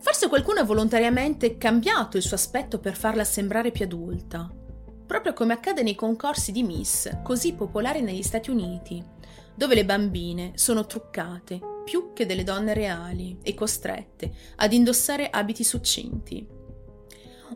Forse 0.00 0.28
qualcuno 0.28 0.58
ha 0.58 0.64
volontariamente 0.64 1.58
cambiato 1.58 2.16
il 2.16 2.24
suo 2.24 2.34
aspetto 2.34 2.80
per 2.80 2.96
farla 2.96 3.22
sembrare 3.22 3.70
più 3.70 3.84
adulta, 3.84 4.52
proprio 5.08 5.32
come 5.32 5.54
accade 5.54 5.82
nei 5.82 5.94
concorsi 5.94 6.52
di 6.52 6.62
Miss 6.62 7.08
così 7.24 7.54
popolari 7.54 8.02
negli 8.02 8.22
Stati 8.22 8.50
Uniti, 8.50 9.02
dove 9.54 9.74
le 9.74 9.86
bambine 9.86 10.52
sono 10.56 10.84
truccate 10.84 11.58
più 11.82 12.12
che 12.12 12.26
delle 12.26 12.44
donne 12.44 12.74
reali 12.74 13.38
e 13.42 13.54
costrette 13.54 14.30
ad 14.56 14.74
indossare 14.74 15.30
abiti 15.30 15.64
succinti. 15.64 16.46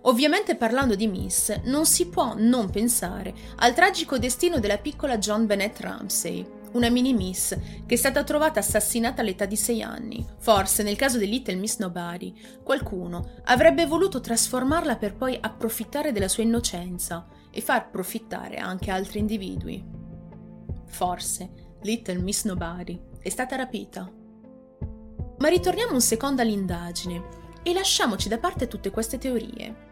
Ovviamente 0.04 0.56
parlando 0.56 0.94
di 0.94 1.06
Miss, 1.06 1.54
non 1.64 1.84
si 1.84 2.08
può 2.08 2.32
non 2.38 2.70
pensare 2.70 3.34
al 3.56 3.74
tragico 3.74 4.16
destino 4.16 4.58
della 4.58 4.78
piccola 4.78 5.18
John 5.18 5.44
Bennett 5.44 5.78
Ramsey, 5.80 6.44
una 6.72 6.88
mini 6.88 7.12
Miss, 7.12 7.54
che 7.84 7.94
è 7.94 7.98
stata 7.98 8.24
trovata 8.24 8.60
assassinata 8.60 9.20
all'età 9.20 9.44
di 9.44 9.56
6 9.56 9.82
anni. 9.82 10.26
Forse, 10.38 10.82
nel 10.82 10.96
caso 10.96 11.18
di 11.18 11.28
Little 11.28 11.56
Miss 11.56 11.76
Nobody, 11.76 12.34
qualcuno 12.62 13.32
avrebbe 13.44 13.84
voluto 13.84 14.22
trasformarla 14.22 14.96
per 14.96 15.14
poi 15.14 15.36
approfittare 15.38 16.12
della 16.12 16.28
sua 16.28 16.42
innocenza 16.42 17.26
e 17.52 17.60
far 17.60 17.90
profittare 17.90 18.56
anche 18.56 18.90
altri 18.90 19.18
individui. 19.18 19.84
Forse 20.86 21.76
Little 21.82 22.18
Miss 22.18 22.44
Nobody 22.44 23.00
è 23.20 23.28
stata 23.28 23.56
rapita. 23.56 24.10
Ma 25.38 25.48
ritorniamo 25.48 25.92
un 25.92 26.00
secondo 26.00 26.42
all'indagine 26.42 27.40
e 27.62 27.72
lasciamoci 27.72 28.28
da 28.28 28.38
parte 28.38 28.66
tutte 28.68 28.90
queste 28.90 29.18
teorie. 29.18 29.90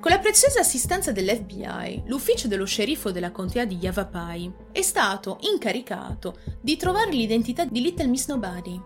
Con 0.00 0.10
la 0.10 0.18
preziosa 0.18 0.60
assistenza 0.60 1.12
dell'FBI, 1.12 2.04
l'ufficio 2.06 2.48
dello 2.48 2.64
sceriffo 2.64 3.10
della 3.10 3.32
contea 3.32 3.66
di 3.66 3.76
Yavapai 3.76 4.50
è 4.72 4.80
stato 4.80 5.38
incaricato 5.40 6.38
di 6.60 6.76
trovare 6.76 7.10
l'identità 7.10 7.64
di 7.64 7.82
Little 7.82 8.06
Miss 8.06 8.26
Nobody. 8.28 8.80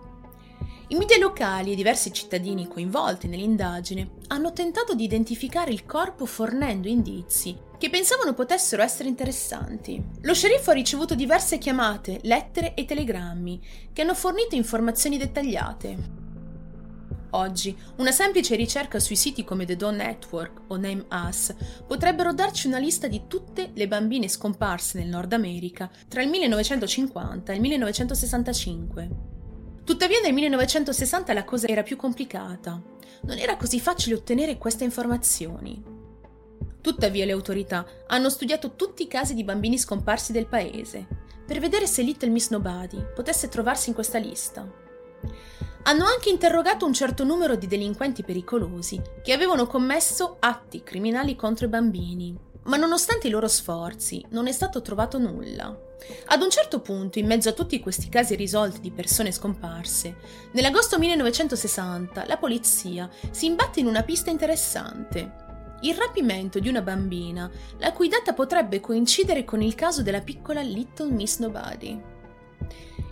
I 0.89 0.97
media 0.97 1.19
locali 1.19 1.73
e 1.73 1.77
diversi 1.77 2.13
cittadini 2.13 2.67
coinvolti 2.67 3.29
nell'indagine 3.29 4.17
hanno 4.27 4.53
tentato 4.53 4.95
di 4.95 5.05
identificare 5.05 5.71
il 5.71 5.87
corpo 5.87 6.27
fornendo 6.27 6.89
indizi 6.89 7.57
che 7.85 7.91
pensavano 7.91 8.33
potessero 8.33 8.83
essere 8.83 9.11
interessanti. 9.11 10.03
Lo 10.23 10.33
sceriffo 10.33 10.71
ha 10.71 10.73
ricevuto 10.73 11.15
diverse 11.15 11.59
chiamate, 11.59 12.19
lettere 12.23 12.73
e 12.73 12.87
telegrammi 12.87 13.61
che 13.93 14.01
hanno 14.01 14.15
fornito 14.15 14.55
informazioni 14.55 15.19
dettagliate. 15.19 15.97
Oggi, 17.33 17.77
una 17.97 18.11
semplice 18.11 18.57
ricerca 18.57 18.99
sui 18.99 19.17
siti 19.17 19.45
come 19.45 19.67
The 19.67 19.77
Dawn 19.77 19.97
Network 19.97 20.63
o 20.69 20.77
Name 20.77 21.05
Us 21.11 21.55
potrebbero 21.87 22.33
darci 22.33 22.69
una 22.69 22.79
lista 22.79 23.07
di 23.07 23.25
tutte 23.29 23.73
le 23.75 23.87
bambine 23.87 24.29
scomparse 24.29 24.99
nel 24.99 25.09
Nord 25.09 25.35
America 25.35 25.91
tra 26.09 26.23
il 26.23 26.31
1950 26.31 27.53
e 27.53 27.55
il 27.55 27.61
1965. 27.61 29.11
Tuttavia 29.85 30.21
nel 30.23 30.33
1960 30.33 31.35
la 31.35 31.45
cosa 31.45 31.67
era 31.67 31.83
più 31.83 31.97
complicata. 31.97 32.81
Non 33.25 33.37
era 33.37 33.59
così 33.59 33.79
facile 33.79 34.15
ottenere 34.15 34.57
queste 34.57 34.85
informazioni. 34.85 35.94
Tuttavia 36.85 37.25
le 37.25 37.33
autorità 37.33 37.87
hanno 38.09 38.29
studiato 38.29 38.75
tutti 38.77 39.05
i 39.05 39.09
casi 39.09 39.33
di 39.33 39.43
bambini 39.43 39.79
scomparsi 39.79 40.33
del 40.33 40.47
paese 40.47 41.07
per 41.47 41.59
vedere 41.59 41.87
se 41.87 42.03
Little 42.03 42.29
Miss 42.29 42.51
Nobody 42.51 43.03
potesse 43.15 43.49
trovarsi 43.49 43.89
in 43.89 43.95
questa 43.95 44.19
lista. 44.19 44.71
Hanno 45.85 46.05
anche 46.05 46.29
interrogato 46.29 46.85
un 46.85 46.93
certo 46.93 47.25
numero 47.25 47.57
di 47.57 47.67
delinquenti 47.67 48.23
pericolosi 48.23 49.01
che 49.23 49.33
avevano 49.33 49.67
commesso 49.67 50.37
atti 50.41 50.83
criminali 50.83 51.37
contro 51.37 51.65
i 51.65 51.71
bambini, 51.71 52.39
ma 52.65 52.77
nonostante 52.77 53.29
i 53.29 53.31
loro 53.31 53.49
sforzi 53.49 54.23
non 54.33 54.47
è 54.47 54.53
stato 54.53 54.83
trovato 54.83 55.17
nulla. 55.17 55.75
Ad 56.27 56.43
un 56.43 56.51
certo 56.51 56.83
punto, 56.83 57.19
in 57.19 57.25
mezzo 57.25 57.49
a 57.49 57.53
tutti 57.53 57.81
questi 57.81 58.11
casi 58.11 58.35
risolti 58.35 58.81
di 58.81 58.91
persone 58.91 59.33
scomparse, 59.33 60.17
nell'agosto 60.53 60.99
1960 60.99 62.27
la 62.27 62.37
polizia 62.37 63.09
si 63.31 63.47
imbatte 63.47 63.81
in 63.81 63.87
una 63.87 64.03
pista 64.03 64.29
interessante. 64.29 65.44
Il 65.85 65.95
rapimento 65.97 66.61
di 66.61 66.71
una 66.71 66.81
bambina, 66.81 67.51
la 67.77 67.93
cui 67.93 68.09
data 68.09 68.33
potrebbe 68.33 68.81
coincidere 68.81 69.45
con 69.45 69.61
il 69.61 69.75
caso 69.75 70.03
della 70.03 70.23
piccola 70.23 70.63
Little 70.63 71.11
Miss 71.11 71.39
Nobody. 71.41 72.03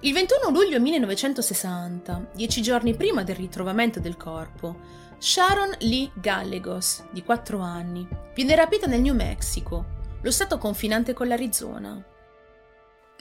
Il 0.01 0.13
21 0.15 0.51
luglio 0.51 0.81
1960, 0.81 2.31
dieci 2.35 2.63
giorni 2.63 2.97
prima 2.97 3.25
del 3.25 3.37
ritrovamento 3.37 4.01
del 4.01 4.17
corpo, 4.17 4.81
Sharon 5.19 5.77
Lee 5.81 6.11
Gallegos, 6.15 7.05
di 7.11 7.23
4 7.23 7.59
anni, 7.61 8.09
viene 8.35 8.55
rapita 8.55 8.87
nel 8.87 9.03
New 9.03 9.15
Mexico, 9.15 9.85
lo 10.23 10.31
stato 10.31 10.57
confinante 10.57 11.13
con 11.13 11.29
l'Arizona. 11.29 12.03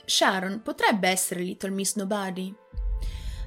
Sharon 0.02 0.62
potrebbe 0.62 1.10
essere 1.10 1.42
Little 1.42 1.70
Miss 1.72 1.94
Nobody? 1.96 2.54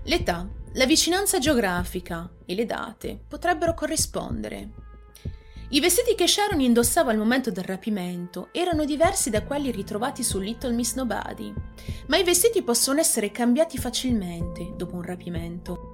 L'età, 0.04 0.48
la 0.74 0.86
vicinanza 0.86 1.40
geografica 1.40 2.30
e 2.46 2.54
le 2.54 2.68
date 2.68 3.20
potrebbero 3.28 3.74
corrispondere. 3.74 4.84
I 5.70 5.80
vestiti 5.80 6.14
che 6.14 6.28
Sharon 6.28 6.62
indossava 6.62 7.12
al 7.12 7.18
momento 7.18 7.50
del 7.50 7.64
rapimento 7.64 8.50
erano 8.52 8.86
diversi 8.86 9.32
da 9.32 9.44
quelli 9.44 9.72
ritrovati 9.72 10.24
su 10.24 10.40
Little 10.40 10.74
Miss 10.74 10.94
Nobody, 10.94 11.52
ma 12.08 12.18
i 12.18 12.24
vestiti 12.24 12.62
possono 12.62 13.00
essere 13.00 13.32
cambiati 13.32 13.80
facilmente 13.80 14.74
dopo 14.76 14.96
un 14.96 15.02
rapimento. 15.02 15.94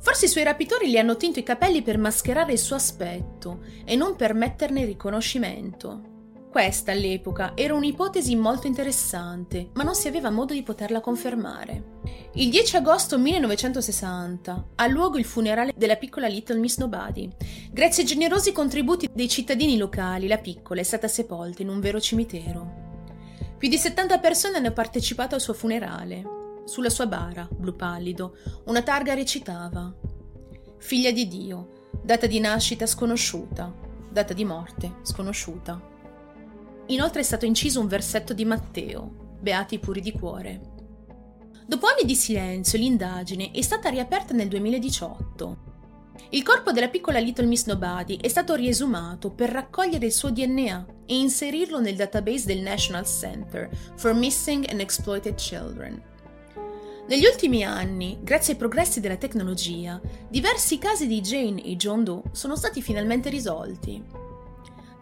Forse 0.00 0.26
i 0.26 0.28
suoi 0.28 0.44
rapitori 0.44 0.90
le 0.90 0.98
hanno 0.98 1.16
tinto 1.16 1.38
i 1.38 1.42
capelli 1.42 1.80
per 1.80 1.96
mascherare 1.96 2.52
il 2.52 2.58
suo 2.58 2.76
aspetto 2.76 3.60
e 3.84 3.96
non 3.96 4.14
per 4.14 4.34
metterne 4.34 4.84
riconoscimento. 4.84 6.13
Questa 6.54 6.92
all'epoca 6.92 7.56
era 7.56 7.74
un'ipotesi 7.74 8.36
molto 8.36 8.68
interessante, 8.68 9.70
ma 9.72 9.82
non 9.82 9.96
si 9.96 10.06
aveva 10.06 10.30
modo 10.30 10.52
di 10.52 10.62
poterla 10.62 11.00
confermare. 11.00 11.98
Il 12.34 12.48
10 12.48 12.76
agosto 12.76 13.18
1960 13.18 14.66
ha 14.76 14.86
luogo 14.86 15.18
il 15.18 15.24
funerale 15.24 15.74
della 15.76 15.96
piccola 15.96 16.28
Little 16.28 16.60
Miss 16.60 16.78
Nobody. 16.78 17.28
Grazie 17.72 18.04
ai 18.04 18.08
generosi 18.08 18.52
contributi 18.52 19.10
dei 19.12 19.28
cittadini 19.28 19.76
locali, 19.76 20.28
la 20.28 20.38
piccola 20.38 20.78
è 20.80 20.84
stata 20.84 21.08
sepolta 21.08 21.62
in 21.62 21.70
un 21.70 21.80
vero 21.80 21.98
cimitero. 21.98 23.02
Più 23.58 23.68
di 23.68 23.76
70 23.76 24.20
persone 24.20 24.58
hanno 24.58 24.70
partecipato 24.70 25.34
al 25.34 25.40
suo 25.40 25.54
funerale. 25.54 26.22
Sulla 26.66 26.88
sua 26.88 27.08
bara, 27.08 27.48
blu 27.50 27.74
pallido, 27.74 28.36
una 28.66 28.82
targa 28.82 29.14
recitava 29.14 29.92
Figlia 30.78 31.10
di 31.10 31.26
Dio, 31.26 31.88
data 32.00 32.28
di 32.28 32.38
nascita 32.38 32.86
sconosciuta, 32.86 33.74
data 34.08 34.32
di 34.32 34.44
morte 34.44 34.98
sconosciuta. 35.02 35.93
Inoltre 36.86 37.20
è 37.20 37.24
stato 37.24 37.46
inciso 37.46 37.80
un 37.80 37.86
versetto 37.86 38.34
di 38.34 38.44
Matteo, 38.44 39.38
Beati 39.40 39.76
i 39.76 39.78
puri 39.78 40.00
di 40.00 40.12
cuore. 40.12 40.60
Dopo 41.66 41.86
anni 41.86 42.04
di 42.04 42.14
silenzio, 42.14 42.78
l'indagine 42.78 43.50
è 43.52 43.62
stata 43.62 43.88
riaperta 43.88 44.34
nel 44.34 44.48
2018. 44.48 45.72
Il 46.30 46.42
corpo 46.42 46.72
della 46.72 46.88
piccola 46.88 47.18
Little 47.18 47.46
Miss 47.46 47.64
Nobody 47.66 48.18
è 48.18 48.28
stato 48.28 48.54
riesumato 48.54 49.30
per 49.30 49.50
raccogliere 49.50 50.06
il 50.06 50.12
suo 50.12 50.30
DNA 50.30 50.86
e 51.06 51.16
inserirlo 51.16 51.80
nel 51.80 51.96
database 51.96 52.46
del 52.46 52.60
National 52.60 53.06
Center 53.06 53.68
for 53.96 54.12
Missing 54.14 54.68
and 54.68 54.80
Exploited 54.80 55.36
Children. 55.36 56.02
Negli 57.06 57.24
ultimi 57.24 57.64
anni, 57.64 58.18
grazie 58.22 58.52
ai 58.52 58.58
progressi 58.58 59.00
della 59.00 59.16
tecnologia, 59.16 60.00
diversi 60.28 60.78
casi 60.78 61.06
di 61.06 61.20
Jane 61.20 61.62
e 61.62 61.76
John 61.76 62.04
Doe 62.04 62.22
sono 62.32 62.56
stati 62.56 62.82
finalmente 62.82 63.28
risolti. 63.28 64.23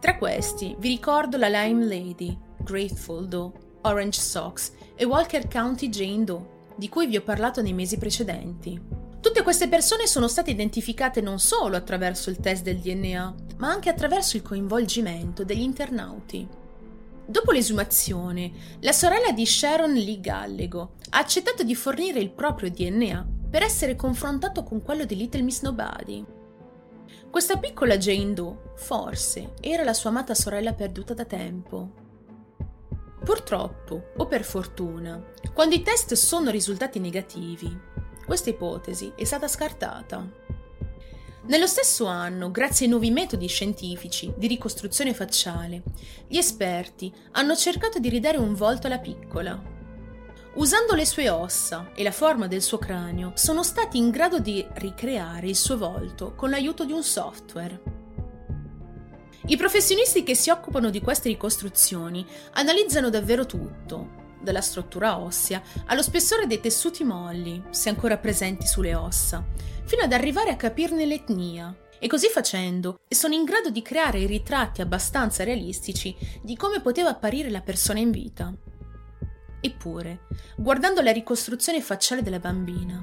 Tra 0.02 0.16
questi 0.16 0.74
vi 0.80 0.88
ricordo 0.88 1.36
la 1.36 1.46
Lime 1.46 1.84
Lady, 1.84 2.36
Grateful 2.58 3.28
Doe, 3.28 3.52
Orange 3.82 4.20
Sox 4.20 4.72
e 4.96 5.04
Walker 5.04 5.46
County 5.46 5.88
Jane 5.90 6.24
Doe, 6.24 6.44
di 6.74 6.88
cui 6.88 7.06
vi 7.06 7.18
ho 7.18 7.22
parlato 7.22 7.62
nei 7.62 7.72
mesi 7.72 7.98
precedenti. 7.98 8.80
Tutte 9.20 9.42
queste 9.44 9.68
persone 9.68 10.08
sono 10.08 10.26
state 10.26 10.50
identificate 10.50 11.20
non 11.20 11.38
solo 11.38 11.76
attraverso 11.76 12.30
il 12.30 12.38
test 12.38 12.64
del 12.64 12.78
DNA, 12.80 13.34
ma 13.58 13.70
anche 13.70 13.90
attraverso 13.90 14.36
il 14.36 14.42
coinvolgimento 14.42 15.44
degli 15.44 15.62
internauti. 15.62 16.48
Dopo 17.24 17.52
l'esumazione, 17.52 18.50
la 18.80 18.90
sorella 18.90 19.30
di 19.30 19.46
Sharon 19.46 19.92
Lee 19.92 20.18
Gallego 20.18 20.94
ha 21.10 21.18
accettato 21.18 21.62
di 21.62 21.76
fornire 21.76 22.18
il 22.18 22.32
proprio 22.32 22.70
DNA 22.70 23.24
per 23.48 23.62
essere 23.62 23.94
confrontato 23.94 24.64
con 24.64 24.82
quello 24.82 25.04
di 25.04 25.14
Little 25.14 25.42
Miss 25.42 25.62
Nobody. 25.62 26.40
Questa 27.32 27.56
piccola 27.56 27.96
Jane 27.96 28.34
Doe, 28.34 28.58
forse, 28.74 29.54
era 29.62 29.84
la 29.84 29.94
sua 29.94 30.10
amata 30.10 30.34
sorella 30.34 30.74
perduta 30.74 31.14
da 31.14 31.24
tempo. 31.24 31.90
Purtroppo, 33.24 34.10
o 34.18 34.26
per 34.26 34.44
fortuna, 34.44 35.18
quando 35.54 35.74
i 35.74 35.80
test 35.80 36.12
sono 36.12 36.50
risultati 36.50 36.98
negativi, 36.98 37.74
questa 38.26 38.50
ipotesi 38.50 39.14
è 39.16 39.24
stata 39.24 39.48
scartata. 39.48 40.30
Nello 41.44 41.66
stesso 41.66 42.04
anno, 42.04 42.50
grazie 42.50 42.84
ai 42.84 42.90
nuovi 42.90 43.10
metodi 43.10 43.46
scientifici 43.46 44.30
di 44.36 44.46
ricostruzione 44.46 45.14
facciale, 45.14 45.84
gli 46.28 46.36
esperti 46.36 47.10
hanno 47.30 47.56
cercato 47.56 47.98
di 47.98 48.10
ridare 48.10 48.36
un 48.36 48.52
volto 48.52 48.88
alla 48.88 48.98
piccola, 48.98 49.58
Usando 50.54 50.94
le 50.94 51.06
sue 51.06 51.30
ossa 51.30 51.92
e 51.94 52.02
la 52.02 52.12
forma 52.12 52.46
del 52.46 52.60
suo 52.60 52.76
cranio, 52.76 53.32
sono 53.36 53.62
stati 53.62 53.96
in 53.96 54.10
grado 54.10 54.38
di 54.38 54.64
ricreare 54.74 55.48
il 55.48 55.56
suo 55.56 55.78
volto 55.78 56.34
con 56.34 56.50
l'aiuto 56.50 56.84
di 56.84 56.92
un 56.92 57.02
software. 57.02 57.80
I 59.46 59.56
professionisti 59.56 60.22
che 60.22 60.34
si 60.34 60.50
occupano 60.50 60.90
di 60.90 61.00
queste 61.00 61.30
ricostruzioni 61.30 62.26
analizzano 62.52 63.08
davvero 63.08 63.46
tutto, 63.46 64.20
dalla 64.42 64.60
struttura 64.60 65.18
ossea 65.18 65.62
allo 65.86 66.02
spessore 66.02 66.46
dei 66.46 66.60
tessuti 66.60 67.02
molli, 67.02 67.62
se 67.70 67.88
ancora 67.88 68.18
presenti 68.18 68.66
sulle 68.66 68.94
ossa, 68.94 69.42
fino 69.84 70.02
ad 70.02 70.12
arrivare 70.12 70.50
a 70.50 70.56
capirne 70.56 71.06
l'etnia. 71.06 71.74
E 71.98 72.08
così 72.08 72.28
facendo 72.28 73.00
sono 73.08 73.32
in 73.32 73.44
grado 73.44 73.70
di 73.70 73.80
creare 73.80 74.26
ritratti 74.26 74.82
abbastanza 74.82 75.44
realistici 75.44 76.14
di 76.42 76.56
come 76.56 76.82
poteva 76.82 77.08
apparire 77.08 77.48
la 77.48 77.62
persona 77.62 78.00
in 78.00 78.10
vita. 78.10 78.54
Eppure, 79.64 80.22
guardando 80.56 81.02
la 81.02 81.12
ricostruzione 81.12 81.80
facciale 81.80 82.20
della 82.20 82.40
bambina, 82.40 83.00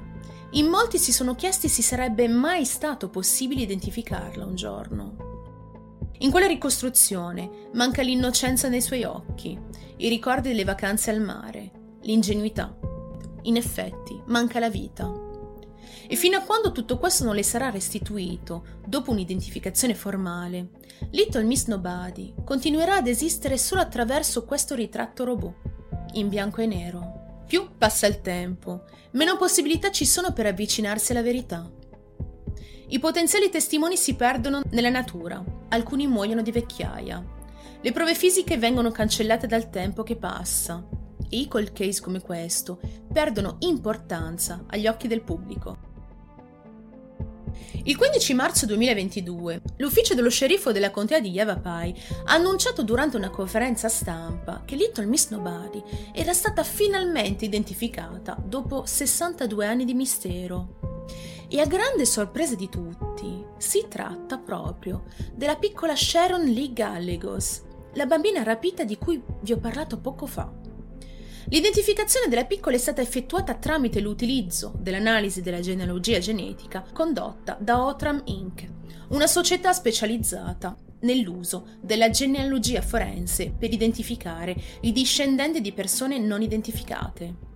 in 0.50 0.66
molti 0.66 0.98
si 0.98 1.10
sono 1.10 1.34
chiesti 1.34 1.68
se 1.68 1.80
sarebbe 1.80 2.28
mai 2.28 2.66
stato 2.66 3.08
possibile 3.08 3.62
identificarla 3.62 4.44
un 4.44 4.54
giorno. 4.56 6.10
In 6.18 6.30
quella 6.30 6.46
ricostruzione 6.46 7.70
manca 7.72 8.02
l'innocenza 8.02 8.68
nei 8.68 8.82
suoi 8.82 9.04
occhi, 9.04 9.58
i 9.96 10.08
ricordi 10.10 10.48
delle 10.48 10.64
vacanze 10.64 11.08
al 11.08 11.22
mare, 11.22 11.70
l'ingenuità. 12.02 12.76
In 13.44 13.56
effetti, 13.56 14.20
manca 14.26 14.58
la 14.58 14.68
vita. 14.68 15.10
E 16.06 16.14
fino 16.14 16.36
a 16.36 16.42
quando 16.42 16.72
tutto 16.72 16.98
questo 16.98 17.24
non 17.24 17.34
le 17.34 17.42
sarà 17.42 17.70
restituito, 17.70 18.80
dopo 18.84 19.12
un'identificazione 19.12 19.94
formale, 19.94 20.72
Little 21.12 21.44
Miss 21.44 21.68
Nobody 21.68 22.34
continuerà 22.44 22.96
ad 22.96 23.06
esistere 23.06 23.56
solo 23.56 23.80
attraverso 23.80 24.44
questo 24.44 24.74
ritratto 24.74 25.24
robot 25.24 25.78
in 26.14 26.28
bianco 26.28 26.60
e 26.60 26.66
nero. 26.66 27.42
Più 27.46 27.70
passa 27.76 28.06
il 28.06 28.20
tempo, 28.20 28.84
meno 29.12 29.36
possibilità 29.36 29.90
ci 29.90 30.06
sono 30.06 30.32
per 30.32 30.46
avvicinarsi 30.46 31.12
alla 31.12 31.22
verità. 31.22 31.68
I 32.88 32.98
potenziali 32.98 33.50
testimoni 33.50 33.96
si 33.96 34.14
perdono 34.14 34.62
nella 34.70 34.88
natura, 34.88 35.44
alcuni 35.68 36.06
muoiono 36.06 36.42
di 36.42 36.52
vecchiaia. 36.52 37.24
Le 37.80 37.92
prove 37.92 38.14
fisiche 38.14 38.58
vengono 38.58 38.90
cancellate 38.90 39.46
dal 39.46 39.70
tempo 39.70 40.02
che 40.02 40.16
passa 40.16 40.86
e 41.28 41.38
i 41.38 41.48
cold 41.48 41.72
case 41.72 42.00
come 42.00 42.20
questo 42.20 42.80
perdono 43.12 43.56
importanza 43.60 44.64
agli 44.66 44.86
occhi 44.86 45.08
del 45.08 45.22
pubblico. 45.22 45.89
Il 47.84 47.96
15 47.96 48.34
marzo 48.34 48.66
2022, 48.66 49.62
l'ufficio 49.76 50.14
dello 50.14 50.30
sceriffo 50.30 50.72
della 50.72 50.90
contea 50.90 51.20
di 51.20 51.30
Yavapai 51.30 51.94
ha 52.26 52.34
annunciato 52.34 52.82
durante 52.82 53.16
una 53.16 53.30
conferenza 53.30 53.88
stampa 53.88 54.62
che 54.64 54.76
Little 54.76 55.06
Miss 55.06 55.30
Nobody 55.30 55.82
era 56.12 56.32
stata 56.32 56.62
finalmente 56.62 57.44
identificata 57.44 58.36
dopo 58.42 58.84
62 58.84 59.66
anni 59.66 59.84
di 59.84 59.94
mistero. 59.94 60.78
E 61.48 61.60
a 61.60 61.66
grande 61.66 62.04
sorpresa 62.04 62.54
di 62.54 62.68
tutti, 62.68 63.44
si 63.56 63.86
tratta 63.88 64.38
proprio 64.38 65.04
della 65.34 65.56
piccola 65.56 65.96
Sharon 65.96 66.44
Lee 66.44 66.72
Gallegos, 66.72 67.62
la 67.94 68.06
bambina 68.06 68.44
rapita 68.44 68.84
di 68.84 68.96
cui 68.96 69.20
vi 69.40 69.52
ho 69.52 69.58
parlato 69.58 69.98
poco 69.98 70.26
fa. 70.26 70.59
L'identificazione 71.48 72.28
della 72.28 72.44
piccola 72.44 72.76
è 72.76 72.78
stata 72.78 73.00
effettuata 73.00 73.54
tramite 73.54 74.00
l'utilizzo 74.00 74.72
dell'analisi 74.78 75.40
della 75.40 75.60
genealogia 75.60 76.18
genetica 76.18 76.84
condotta 76.92 77.56
da 77.58 77.84
Otram 77.84 78.22
Inc., 78.26 78.68
una 79.08 79.26
società 79.26 79.72
specializzata 79.72 80.76
nell'uso 81.00 81.66
della 81.80 82.10
genealogia 82.10 82.82
forense 82.82 83.52
per 83.56 83.72
identificare 83.72 84.54
i 84.82 84.92
discendenti 84.92 85.60
di 85.60 85.72
persone 85.72 86.18
non 86.18 86.42
identificate. 86.42 87.48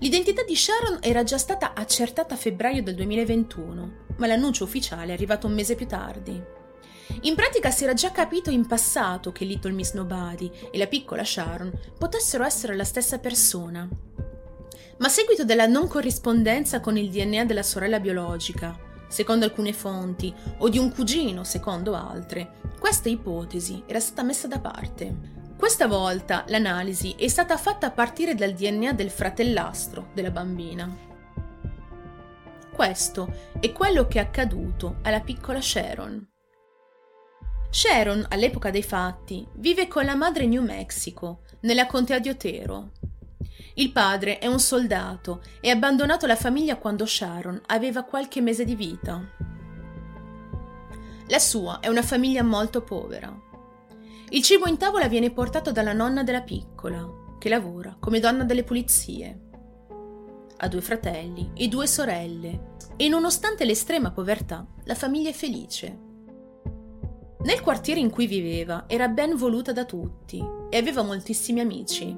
L'identità 0.00 0.42
di 0.42 0.56
Sharon 0.56 0.98
era 1.00 1.22
già 1.22 1.38
stata 1.38 1.74
accertata 1.74 2.34
a 2.34 2.36
febbraio 2.36 2.82
del 2.82 2.96
2021, 2.96 3.92
ma 4.16 4.26
l'annuncio 4.26 4.64
ufficiale 4.64 5.10
è 5.10 5.14
arrivato 5.14 5.46
un 5.46 5.54
mese 5.54 5.76
più 5.76 5.86
tardi. 5.86 6.58
In 7.22 7.34
pratica 7.34 7.70
si 7.70 7.84
era 7.84 7.94
già 7.94 8.10
capito 8.10 8.50
in 8.50 8.66
passato 8.66 9.32
che 9.32 9.44
Little 9.44 9.72
Miss 9.72 9.92
Nobody 9.92 10.50
e 10.70 10.78
la 10.78 10.86
piccola 10.86 11.24
Sharon 11.24 11.70
potessero 11.98 12.44
essere 12.44 12.74
la 12.76 12.84
stessa 12.84 13.18
persona. 13.18 13.88
Ma 14.98 15.06
a 15.06 15.10
seguito 15.10 15.44
della 15.44 15.66
non 15.66 15.88
corrispondenza 15.88 16.80
con 16.80 16.96
il 16.96 17.10
DNA 17.10 17.44
della 17.44 17.62
sorella 17.62 18.00
biologica, 18.00 18.78
secondo 19.08 19.44
alcune 19.44 19.72
fonti, 19.72 20.32
o 20.58 20.68
di 20.68 20.78
un 20.78 20.92
cugino, 20.92 21.44
secondo 21.44 21.94
altre, 21.94 22.58
questa 22.78 23.08
ipotesi 23.08 23.82
era 23.86 24.00
stata 24.00 24.22
messa 24.22 24.46
da 24.46 24.60
parte. 24.60 25.38
Questa 25.56 25.86
volta 25.86 26.44
l'analisi 26.48 27.14
è 27.18 27.28
stata 27.28 27.58
fatta 27.58 27.88
a 27.88 27.90
partire 27.90 28.34
dal 28.34 28.52
DNA 28.52 28.92
del 28.92 29.10
fratellastro 29.10 30.08
della 30.14 30.30
bambina. 30.30 31.08
Questo 32.72 33.30
è 33.60 33.70
quello 33.72 34.06
che 34.06 34.18
è 34.18 34.22
accaduto 34.22 34.96
alla 35.02 35.20
piccola 35.20 35.60
Sharon. 35.60 36.29
Sharon, 37.72 38.26
all'epoca 38.30 38.70
dei 38.70 38.82
fatti, 38.82 39.46
vive 39.54 39.86
con 39.86 40.04
la 40.04 40.16
madre 40.16 40.42
in 40.42 40.50
New 40.50 40.62
Mexico, 40.62 41.42
nella 41.60 41.86
contea 41.86 42.18
di 42.18 42.28
Otero. 42.28 42.90
Il 43.74 43.92
padre 43.92 44.38
è 44.38 44.48
un 44.48 44.58
soldato 44.58 45.40
e 45.60 45.70
ha 45.70 45.74
abbandonato 45.74 46.26
la 46.26 46.34
famiglia 46.34 46.76
quando 46.76 47.06
Sharon 47.06 47.60
aveva 47.66 48.02
qualche 48.02 48.40
mese 48.40 48.64
di 48.64 48.74
vita. 48.74 49.22
La 51.28 51.38
sua 51.38 51.78
è 51.78 51.86
una 51.86 52.02
famiglia 52.02 52.42
molto 52.42 52.82
povera. 52.82 53.32
Il 54.30 54.42
cibo 54.42 54.66
in 54.66 54.76
tavola 54.76 55.06
viene 55.06 55.30
portato 55.30 55.70
dalla 55.70 55.92
nonna 55.92 56.24
della 56.24 56.42
piccola, 56.42 57.06
che 57.38 57.48
lavora 57.48 57.96
come 58.00 58.18
donna 58.18 58.42
delle 58.42 58.64
pulizie. 58.64 59.40
Ha 60.56 60.68
due 60.68 60.80
fratelli 60.80 61.52
e 61.54 61.68
due 61.68 61.86
sorelle 61.86 62.74
e 62.96 63.08
nonostante 63.08 63.64
l'estrema 63.64 64.10
povertà, 64.10 64.66
la 64.84 64.96
famiglia 64.96 65.30
è 65.30 65.32
felice. 65.32 66.08
Nel 67.42 67.62
quartiere 67.62 68.00
in 68.00 68.10
cui 68.10 68.26
viveva 68.26 68.84
era 68.86 69.08
ben 69.08 69.34
voluta 69.34 69.72
da 69.72 69.86
tutti 69.86 70.44
e 70.68 70.76
aveva 70.76 71.02
moltissimi 71.02 71.60
amici. 71.60 72.14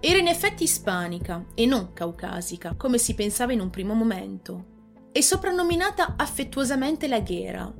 Era 0.00 0.18
in 0.18 0.28
effetti 0.28 0.62
ispanica 0.62 1.44
e 1.54 1.66
non 1.66 1.92
caucasica, 1.92 2.74
come 2.74 2.96
si 2.96 3.14
pensava 3.14 3.52
in 3.52 3.60
un 3.60 3.68
primo 3.68 3.92
momento, 3.92 4.76
e 5.12 5.20
soprannominata 5.20 6.14
affettuosamente 6.16 7.06
la 7.06 7.20
ghera, 7.20 7.70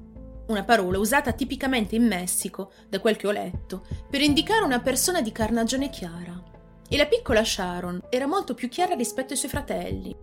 una 0.49 0.65
parola 0.65 0.99
usata 0.99 1.33
tipicamente 1.33 1.97
in 1.97 2.07
Messico, 2.07 2.73
da 2.89 3.01
quel 3.01 3.17
che 3.17 3.27
ho 3.27 3.31
letto, 3.31 3.87
per 4.11 4.21
indicare 4.21 4.65
una 4.65 4.81
persona 4.81 5.23
di 5.23 5.33
carnagione 5.33 5.89
chiara. 5.89 6.43
E 6.91 6.97
la 6.97 7.07
piccola 7.07 7.45
Sharon 7.45 8.03
era 8.11 8.27
molto 8.27 8.55
più 8.55 8.69
chiara 8.69 8.95
rispetto 8.95 9.33
ai 9.33 9.39
suoi 9.39 9.51
fratelli, 9.51 10.15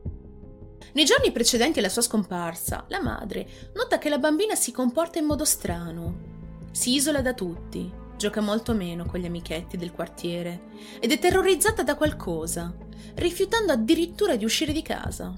nei 0.95 1.03
giorni 1.03 1.33
precedenti 1.33 1.79
alla 1.79 1.89
sua 1.89 2.01
scomparsa, 2.01 2.85
la 2.87 3.01
madre 3.01 3.71
nota 3.73 3.97
che 3.97 4.07
la 4.07 4.17
bambina 4.17 4.55
si 4.55 4.71
comporta 4.71 5.19
in 5.19 5.25
modo 5.25 5.43
strano. 5.43 6.33
Si 6.71 6.93
isola 6.93 7.21
da 7.21 7.33
tutti, 7.33 7.91
gioca 8.17 8.39
molto 8.39 8.73
meno 8.73 9.05
con 9.05 9.19
gli 9.19 9.25
amichetti 9.25 9.75
del 9.75 9.91
quartiere 9.91 10.67
ed 11.01 11.11
è 11.11 11.19
terrorizzata 11.19 11.83
da 11.83 11.95
qualcosa, 11.95 12.73
rifiutando 13.15 13.73
addirittura 13.73 14.37
di 14.37 14.45
uscire 14.45 14.71
di 14.71 14.81
casa. 14.81 15.37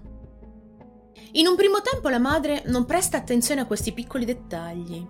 In 1.34 1.48
un 1.48 1.56
primo 1.56 1.82
tempo 1.82 2.10
la 2.10 2.20
madre 2.20 2.62
non 2.67 2.86
presta 2.86 3.17
attenzione 3.17 3.62
a 3.62 3.65
questi 3.65 3.93
piccoli 3.93 4.26
dettagli, 4.26 5.06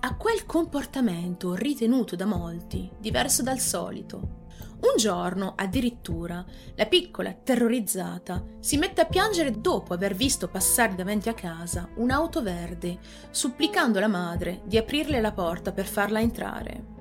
a 0.00 0.16
quel 0.16 0.46
comportamento 0.46 1.54
ritenuto 1.54 2.16
da 2.16 2.24
molti 2.24 2.90
diverso 2.98 3.42
dal 3.42 3.58
solito. 3.58 4.48
Un 4.80 4.96
giorno, 4.96 5.52
addirittura, 5.56 6.42
la 6.74 6.86
piccola, 6.86 7.34
terrorizzata, 7.34 8.42
si 8.60 8.78
mette 8.78 9.02
a 9.02 9.06
piangere 9.06 9.60
dopo 9.60 9.92
aver 9.92 10.14
visto 10.14 10.48
passare 10.48 10.94
davanti 10.94 11.28
a 11.28 11.34
casa 11.34 11.88
un'auto 11.96 12.42
verde, 12.42 12.98
supplicando 13.30 14.00
la 14.00 14.08
madre 14.08 14.62
di 14.64 14.78
aprirle 14.78 15.20
la 15.20 15.32
porta 15.32 15.72
per 15.72 15.86
farla 15.86 16.20
entrare. 16.20 16.98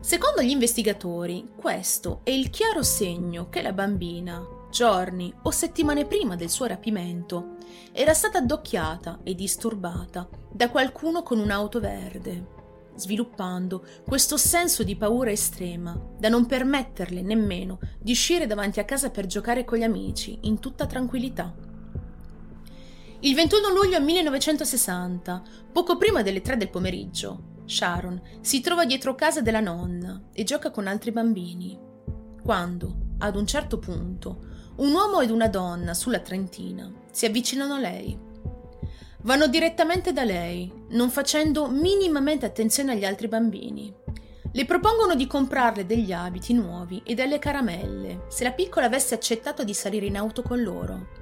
Secondo 0.00 0.42
gli 0.42 0.50
investigatori, 0.50 1.52
questo 1.56 2.20
è 2.22 2.30
il 2.30 2.50
chiaro 2.50 2.82
segno 2.82 3.48
che 3.48 3.62
la 3.62 3.72
bambina, 3.72 4.44
giorni 4.70 5.32
o 5.44 5.50
settimane 5.50 6.04
prima 6.04 6.36
del 6.36 6.50
suo 6.50 6.66
rapimento, 6.66 7.56
era 7.92 8.12
stata 8.12 8.38
addocchiata 8.38 9.20
e 9.22 9.34
disturbata 9.34 10.28
da 10.50 10.68
qualcuno 10.68 11.22
con 11.22 11.38
un'auto 11.38 11.80
verde 11.80 12.60
sviluppando 12.94 13.84
questo 14.06 14.36
senso 14.36 14.82
di 14.82 14.96
paura 14.96 15.30
estrema 15.30 15.98
da 16.18 16.28
non 16.28 16.46
permetterle 16.46 17.22
nemmeno 17.22 17.78
di 17.98 18.12
uscire 18.12 18.46
davanti 18.46 18.80
a 18.80 18.84
casa 18.84 19.10
per 19.10 19.26
giocare 19.26 19.64
con 19.64 19.78
gli 19.78 19.82
amici 19.82 20.38
in 20.42 20.58
tutta 20.58 20.86
tranquillità. 20.86 21.54
Il 23.20 23.34
21 23.34 23.68
luglio 23.72 24.00
1960, 24.00 25.42
poco 25.72 25.96
prima 25.96 26.22
delle 26.22 26.40
tre 26.40 26.56
del 26.56 26.70
pomeriggio, 26.70 27.50
Sharon 27.66 28.20
si 28.40 28.60
trova 28.60 28.84
dietro 28.84 29.14
casa 29.14 29.40
della 29.40 29.60
nonna 29.60 30.24
e 30.32 30.42
gioca 30.42 30.70
con 30.70 30.86
altri 30.86 31.12
bambini. 31.12 31.78
Quando, 32.42 33.14
ad 33.18 33.36
un 33.36 33.46
certo 33.46 33.78
punto, 33.78 34.50
un 34.76 34.92
uomo 34.92 35.20
ed 35.20 35.30
una 35.30 35.48
donna 35.48 35.94
sulla 35.94 36.18
trentina 36.18 36.90
si 37.12 37.26
avvicinano 37.26 37.74
a 37.74 37.78
lei 37.78 38.30
Vanno 39.24 39.46
direttamente 39.46 40.12
da 40.12 40.24
lei, 40.24 40.70
non 40.88 41.08
facendo 41.08 41.68
minimamente 41.68 42.44
attenzione 42.44 42.92
agli 42.92 43.04
altri 43.04 43.28
bambini. 43.28 43.94
Le 44.50 44.64
propongono 44.64 45.14
di 45.14 45.28
comprarle 45.28 45.86
degli 45.86 46.12
abiti 46.12 46.52
nuovi 46.52 47.00
e 47.04 47.14
delle 47.14 47.38
caramelle, 47.38 48.24
se 48.28 48.42
la 48.42 48.50
piccola 48.50 48.86
avesse 48.86 49.14
accettato 49.14 49.62
di 49.62 49.74
salire 49.74 50.06
in 50.06 50.16
auto 50.16 50.42
con 50.42 50.60
loro. 50.60 51.20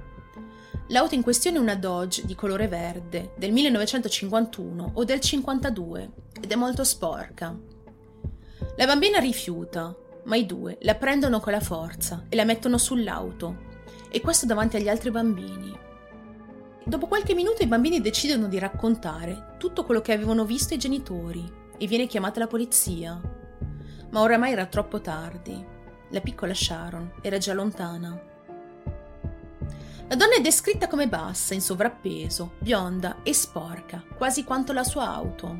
L'auto 0.87 1.13
in 1.13 1.21
questione 1.21 1.57
è 1.57 1.61
una 1.61 1.75
Dodge 1.75 2.25
di 2.25 2.33
colore 2.33 2.67
verde, 2.67 3.33
del 3.37 3.51
1951 3.51 4.91
o 4.95 5.03
del 5.03 5.19
52, 5.19 6.09
ed 6.41 6.51
è 6.51 6.55
molto 6.55 6.83
sporca. 6.83 7.55
La 8.77 8.85
bambina 8.87 9.19
rifiuta, 9.19 9.95
ma 10.23 10.35
i 10.35 10.47
due 10.47 10.77
la 10.81 10.95
prendono 10.95 11.39
con 11.39 11.53
la 11.53 11.61
forza 11.61 12.25
e 12.29 12.35
la 12.35 12.45
mettono 12.45 12.79
sull'auto, 12.79 13.69
e 14.09 14.19
questo 14.21 14.47
davanti 14.47 14.77
agli 14.77 14.89
altri 14.89 15.11
bambini. 15.11 15.89
Dopo 16.83 17.05
qualche 17.05 17.35
minuto 17.35 17.61
i 17.61 17.67
bambini 17.67 18.01
decidono 18.01 18.47
di 18.47 18.57
raccontare 18.57 19.53
tutto 19.57 19.85
quello 19.85 20.01
che 20.01 20.13
avevano 20.13 20.45
visto 20.45 20.73
i 20.73 20.79
genitori 20.79 21.47
e 21.77 21.85
viene 21.85 22.07
chiamata 22.07 22.39
la 22.39 22.47
polizia. 22.47 23.21
Ma 24.09 24.19
oramai 24.19 24.51
era 24.51 24.65
troppo 24.65 24.99
tardi. 24.99 25.63
La 26.09 26.21
piccola 26.21 26.55
Sharon 26.55 27.13
era 27.21 27.37
già 27.37 27.53
lontana. 27.53 28.19
La 30.07 30.15
donna 30.15 30.35
è 30.35 30.41
descritta 30.41 30.87
come 30.87 31.07
bassa, 31.07 31.53
in 31.53 31.61
sovrappeso, 31.61 32.53
bionda 32.57 33.17
e 33.21 33.33
sporca, 33.33 34.03
quasi 34.17 34.43
quanto 34.43 34.73
la 34.73 34.83
sua 34.83 35.07
auto. 35.07 35.55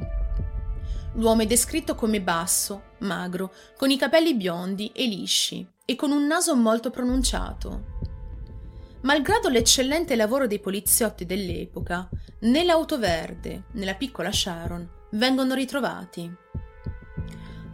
L'uomo 1.14 1.44
è 1.44 1.46
descritto 1.46 1.94
come 1.94 2.20
basso, 2.20 2.96
magro, 3.00 3.54
con 3.78 3.92
i 3.92 3.98
capelli 3.98 4.34
biondi 4.34 4.92
e 4.94 5.06
lisci 5.06 5.66
e 5.86 5.96
con 5.96 6.12
un 6.12 6.26
naso 6.26 6.56
molto 6.56 6.90
pronunciato. 6.90 8.00
Malgrado 9.04 9.50
l'eccellente 9.50 10.16
lavoro 10.16 10.46
dei 10.46 10.60
poliziotti 10.60 11.26
dell'epoca, 11.26 12.08
né 12.42 12.64
l'auto 12.64 13.00
verde 13.00 13.64
né 13.72 13.86
la 13.86 13.96
piccola 13.96 14.32
Sharon 14.32 14.88
vengono 15.14 15.56
ritrovati. 15.56 16.32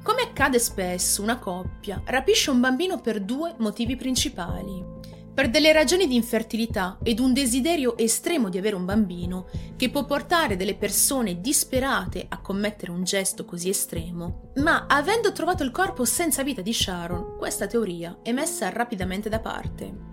Come 0.01 0.21
accade 0.21 0.57
spesso, 0.57 1.21
una 1.21 1.37
coppia 1.37 2.01
rapisce 2.05 2.49
un 2.49 2.61
bambino 2.61 3.01
per 3.01 3.19
due 3.19 3.55
motivi 3.57 3.97
principali. 3.97 4.95
Per 5.33 5.49
delle 5.49 5.73
ragioni 5.73 6.07
di 6.07 6.15
infertilità 6.15 6.97
ed 7.03 7.19
un 7.19 7.33
desiderio 7.33 7.97
estremo 7.97 8.47
di 8.47 8.57
avere 8.57 8.77
un 8.77 8.85
bambino 8.85 9.49
che 9.75 9.89
può 9.89 10.05
portare 10.05 10.55
delle 10.55 10.75
persone 10.75 11.41
disperate 11.41 12.25
a 12.29 12.39
commettere 12.39 12.91
un 12.91 13.03
gesto 13.03 13.43
così 13.43 13.67
estremo, 13.67 14.51
ma 14.55 14.85
avendo 14.87 15.33
trovato 15.33 15.61
il 15.63 15.71
corpo 15.71 16.05
senza 16.05 16.41
vita 16.41 16.61
di 16.61 16.73
Sharon, 16.73 17.35
questa 17.37 17.67
teoria 17.67 18.19
è 18.23 18.31
messa 18.31 18.69
rapidamente 18.69 19.27
da 19.27 19.39
parte 19.41 20.06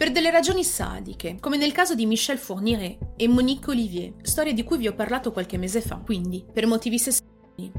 per 0.00 0.12
delle 0.12 0.30
ragioni 0.30 0.64
sadiche, 0.64 1.36
come 1.40 1.58
nel 1.58 1.72
caso 1.72 1.94
di 1.94 2.06
Michel 2.06 2.38
Fourniret 2.38 2.96
e 3.16 3.28
Monique 3.28 3.72
Olivier, 3.72 4.14
storia 4.22 4.54
di 4.54 4.64
cui 4.64 4.78
vi 4.78 4.88
ho 4.88 4.94
parlato 4.94 5.30
qualche 5.30 5.58
mese 5.58 5.82
fa, 5.82 5.96
quindi 5.96 6.42
per 6.50 6.66
motivi 6.66 6.98
sessuali. 6.98 7.70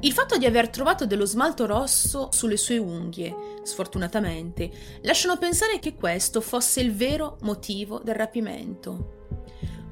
Il 0.00 0.12
fatto 0.12 0.36
di 0.36 0.44
aver 0.44 0.70
trovato 0.70 1.06
dello 1.06 1.24
smalto 1.24 1.66
rosso 1.66 2.30
sulle 2.32 2.56
sue 2.56 2.78
unghie, 2.78 3.32
sfortunatamente, 3.62 4.68
lasciano 5.02 5.38
pensare 5.38 5.78
che 5.78 5.94
questo 5.94 6.40
fosse 6.40 6.80
il 6.80 6.92
vero 6.92 7.36
motivo 7.42 8.00
del 8.02 8.16
rapimento. 8.16 9.26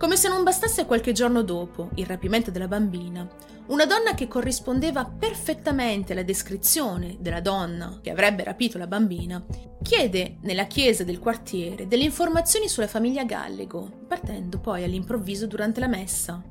Come 0.03 0.17
se 0.17 0.27
non 0.29 0.43
bastasse 0.43 0.85
qualche 0.85 1.12
giorno 1.12 1.43
dopo 1.43 1.91
il 1.95 2.07
rapimento 2.07 2.51
della 2.51 2.67
bambina, 2.67 3.25
una 3.67 3.87
donna 3.87 4.15
che 4.15 4.27
corrispondeva 4.27 5.05
perfettamente 5.05 6.11
alla 6.11 6.25
descrizione 6.25 7.19
della 7.21 7.41
donna 7.41 8.01
che 8.03 8.11
avrebbe 8.11 8.43
rapito 8.43 8.79
la 8.79 8.88
bambina, 8.88 9.41
chiede 9.81 10.38
nella 10.41 10.65
chiesa 10.65 11.05
del 11.05 11.21
quartiere 11.21 11.87
delle 11.87 12.03
informazioni 12.03 12.69
sulla 12.69 12.88
famiglia 12.88 13.23
Gallego, 13.23 14.07
partendo 14.09 14.59
poi 14.59 14.83
all'improvviso 14.83 15.47
durante 15.47 15.79
la 15.79 15.87
messa. 15.87 16.43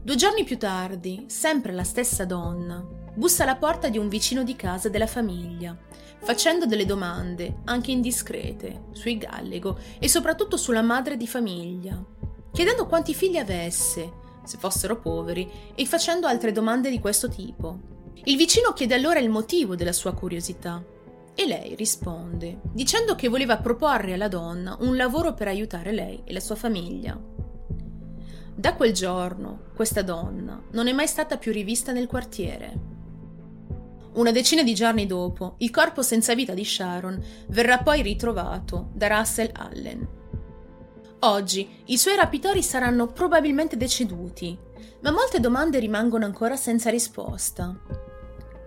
Due 0.00 0.14
giorni 0.14 0.44
più 0.44 0.56
tardi, 0.56 1.24
sempre 1.26 1.72
la 1.72 1.82
stessa 1.82 2.24
donna, 2.24 2.86
bussa 3.14 3.42
alla 3.42 3.56
porta 3.56 3.88
di 3.88 3.98
un 3.98 4.08
vicino 4.08 4.44
di 4.44 4.54
casa 4.54 4.88
della 4.88 5.08
famiglia, 5.08 5.76
facendo 6.22 6.66
delle 6.66 6.86
domande, 6.86 7.62
anche 7.64 7.90
indiscrete, 7.90 8.84
sui 8.92 9.18
Gallego 9.18 9.76
e 9.98 10.08
soprattutto 10.08 10.56
sulla 10.56 10.82
madre 10.82 11.16
di 11.16 11.26
famiglia, 11.26 12.00
chiedendo 12.54 12.86
quanti 12.86 13.14
figli 13.14 13.36
avesse, 13.36 14.12
se 14.44 14.58
fossero 14.58 15.00
poveri, 15.00 15.50
e 15.74 15.84
facendo 15.86 16.28
altre 16.28 16.52
domande 16.52 16.88
di 16.88 17.00
questo 17.00 17.28
tipo. 17.28 17.80
Il 18.26 18.36
vicino 18.36 18.72
chiede 18.72 18.94
allora 18.94 19.18
il 19.18 19.28
motivo 19.28 19.74
della 19.74 19.92
sua 19.92 20.14
curiosità 20.14 20.80
e 21.34 21.46
lei 21.46 21.74
risponde, 21.74 22.60
dicendo 22.72 23.16
che 23.16 23.26
voleva 23.26 23.56
proporre 23.56 24.12
alla 24.12 24.28
donna 24.28 24.76
un 24.82 24.94
lavoro 24.96 25.34
per 25.34 25.48
aiutare 25.48 25.90
lei 25.90 26.22
e 26.24 26.32
la 26.32 26.38
sua 26.38 26.54
famiglia. 26.54 27.20
Da 28.54 28.74
quel 28.74 28.92
giorno, 28.92 29.64
questa 29.74 30.02
donna 30.02 30.62
non 30.70 30.86
è 30.86 30.92
mai 30.92 31.08
stata 31.08 31.38
più 31.38 31.50
rivista 31.50 31.90
nel 31.90 32.06
quartiere. 32.06 32.92
Una 34.12 34.30
decina 34.30 34.62
di 34.62 34.76
giorni 34.76 35.06
dopo, 35.06 35.56
il 35.58 35.70
corpo 35.70 36.02
senza 36.02 36.36
vita 36.36 36.54
di 36.54 36.64
Sharon 36.64 37.20
verrà 37.48 37.78
poi 37.78 38.00
ritrovato 38.00 38.90
da 38.94 39.08
Russell 39.08 39.50
Allen, 39.52 40.22
Oggi 41.24 41.82
i 41.86 41.96
suoi 41.96 42.16
rapitori 42.16 42.62
saranno 42.62 43.06
probabilmente 43.06 43.78
deceduti, 43.78 44.58
ma 45.00 45.10
molte 45.10 45.40
domande 45.40 45.78
rimangono 45.78 46.26
ancora 46.26 46.54
senza 46.54 46.90
risposta. 46.90 47.74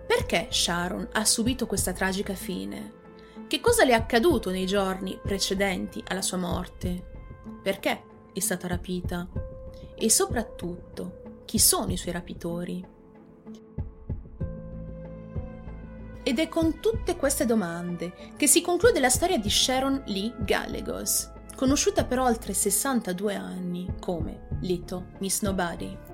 Perché 0.04 0.48
Sharon 0.50 1.08
ha 1.12 1.24
subito 1.24 1.66
questa 1.66 1.92
tragica 1.92 2.34
fine? 2.34 2.94
Che 3.46 3.60
cosa 3.60 3.84
le 3.84 3.92
è 3.92 3.94
accaduto 3.94 4.50
nei 4.50 4.66
giorni 4.66 5.16
precedenti 5.22 6.02
alla 6.08 6.20
sua 6.20 6.38
morte? 6.38 7.10
Perché 7.62 8.02
è 8.32 8.40
stata 8.40 8.66
rapita? 8.66 9.28
E 9.94 10.10
soprattutto, 10.10 11.42
chi 11.44 11.60
sono 11.60 11.92
i 11.92 11.96
suoi 11.96 12.12
rapitori? 12.12 12.84
Ed 16.24 16.38
è 16.40 16.48
con 16.48 16.80
tutte 16.80 17.14
queste 17.14 17.46
domande 17.46 18.32
che 18.36 18.48
si 18.48 18.62
conclude 18.62 18.98
la 18.98 19.10
storia 19.10 19.38
di 19.38 19.48
Sharon 19.48 20.02
Lee 20.06 20.34
Gallegos 20.40 21.36
conosciuta 21.58 22.04
per 22.04 22.20
oltre 22.20 22.52
62 22.52 23.34
anni 23.34 23.92
come 23.98 24.46
Little 24.60 25.06
Miss 25.18 25.42
Nobody. 25.42 26.07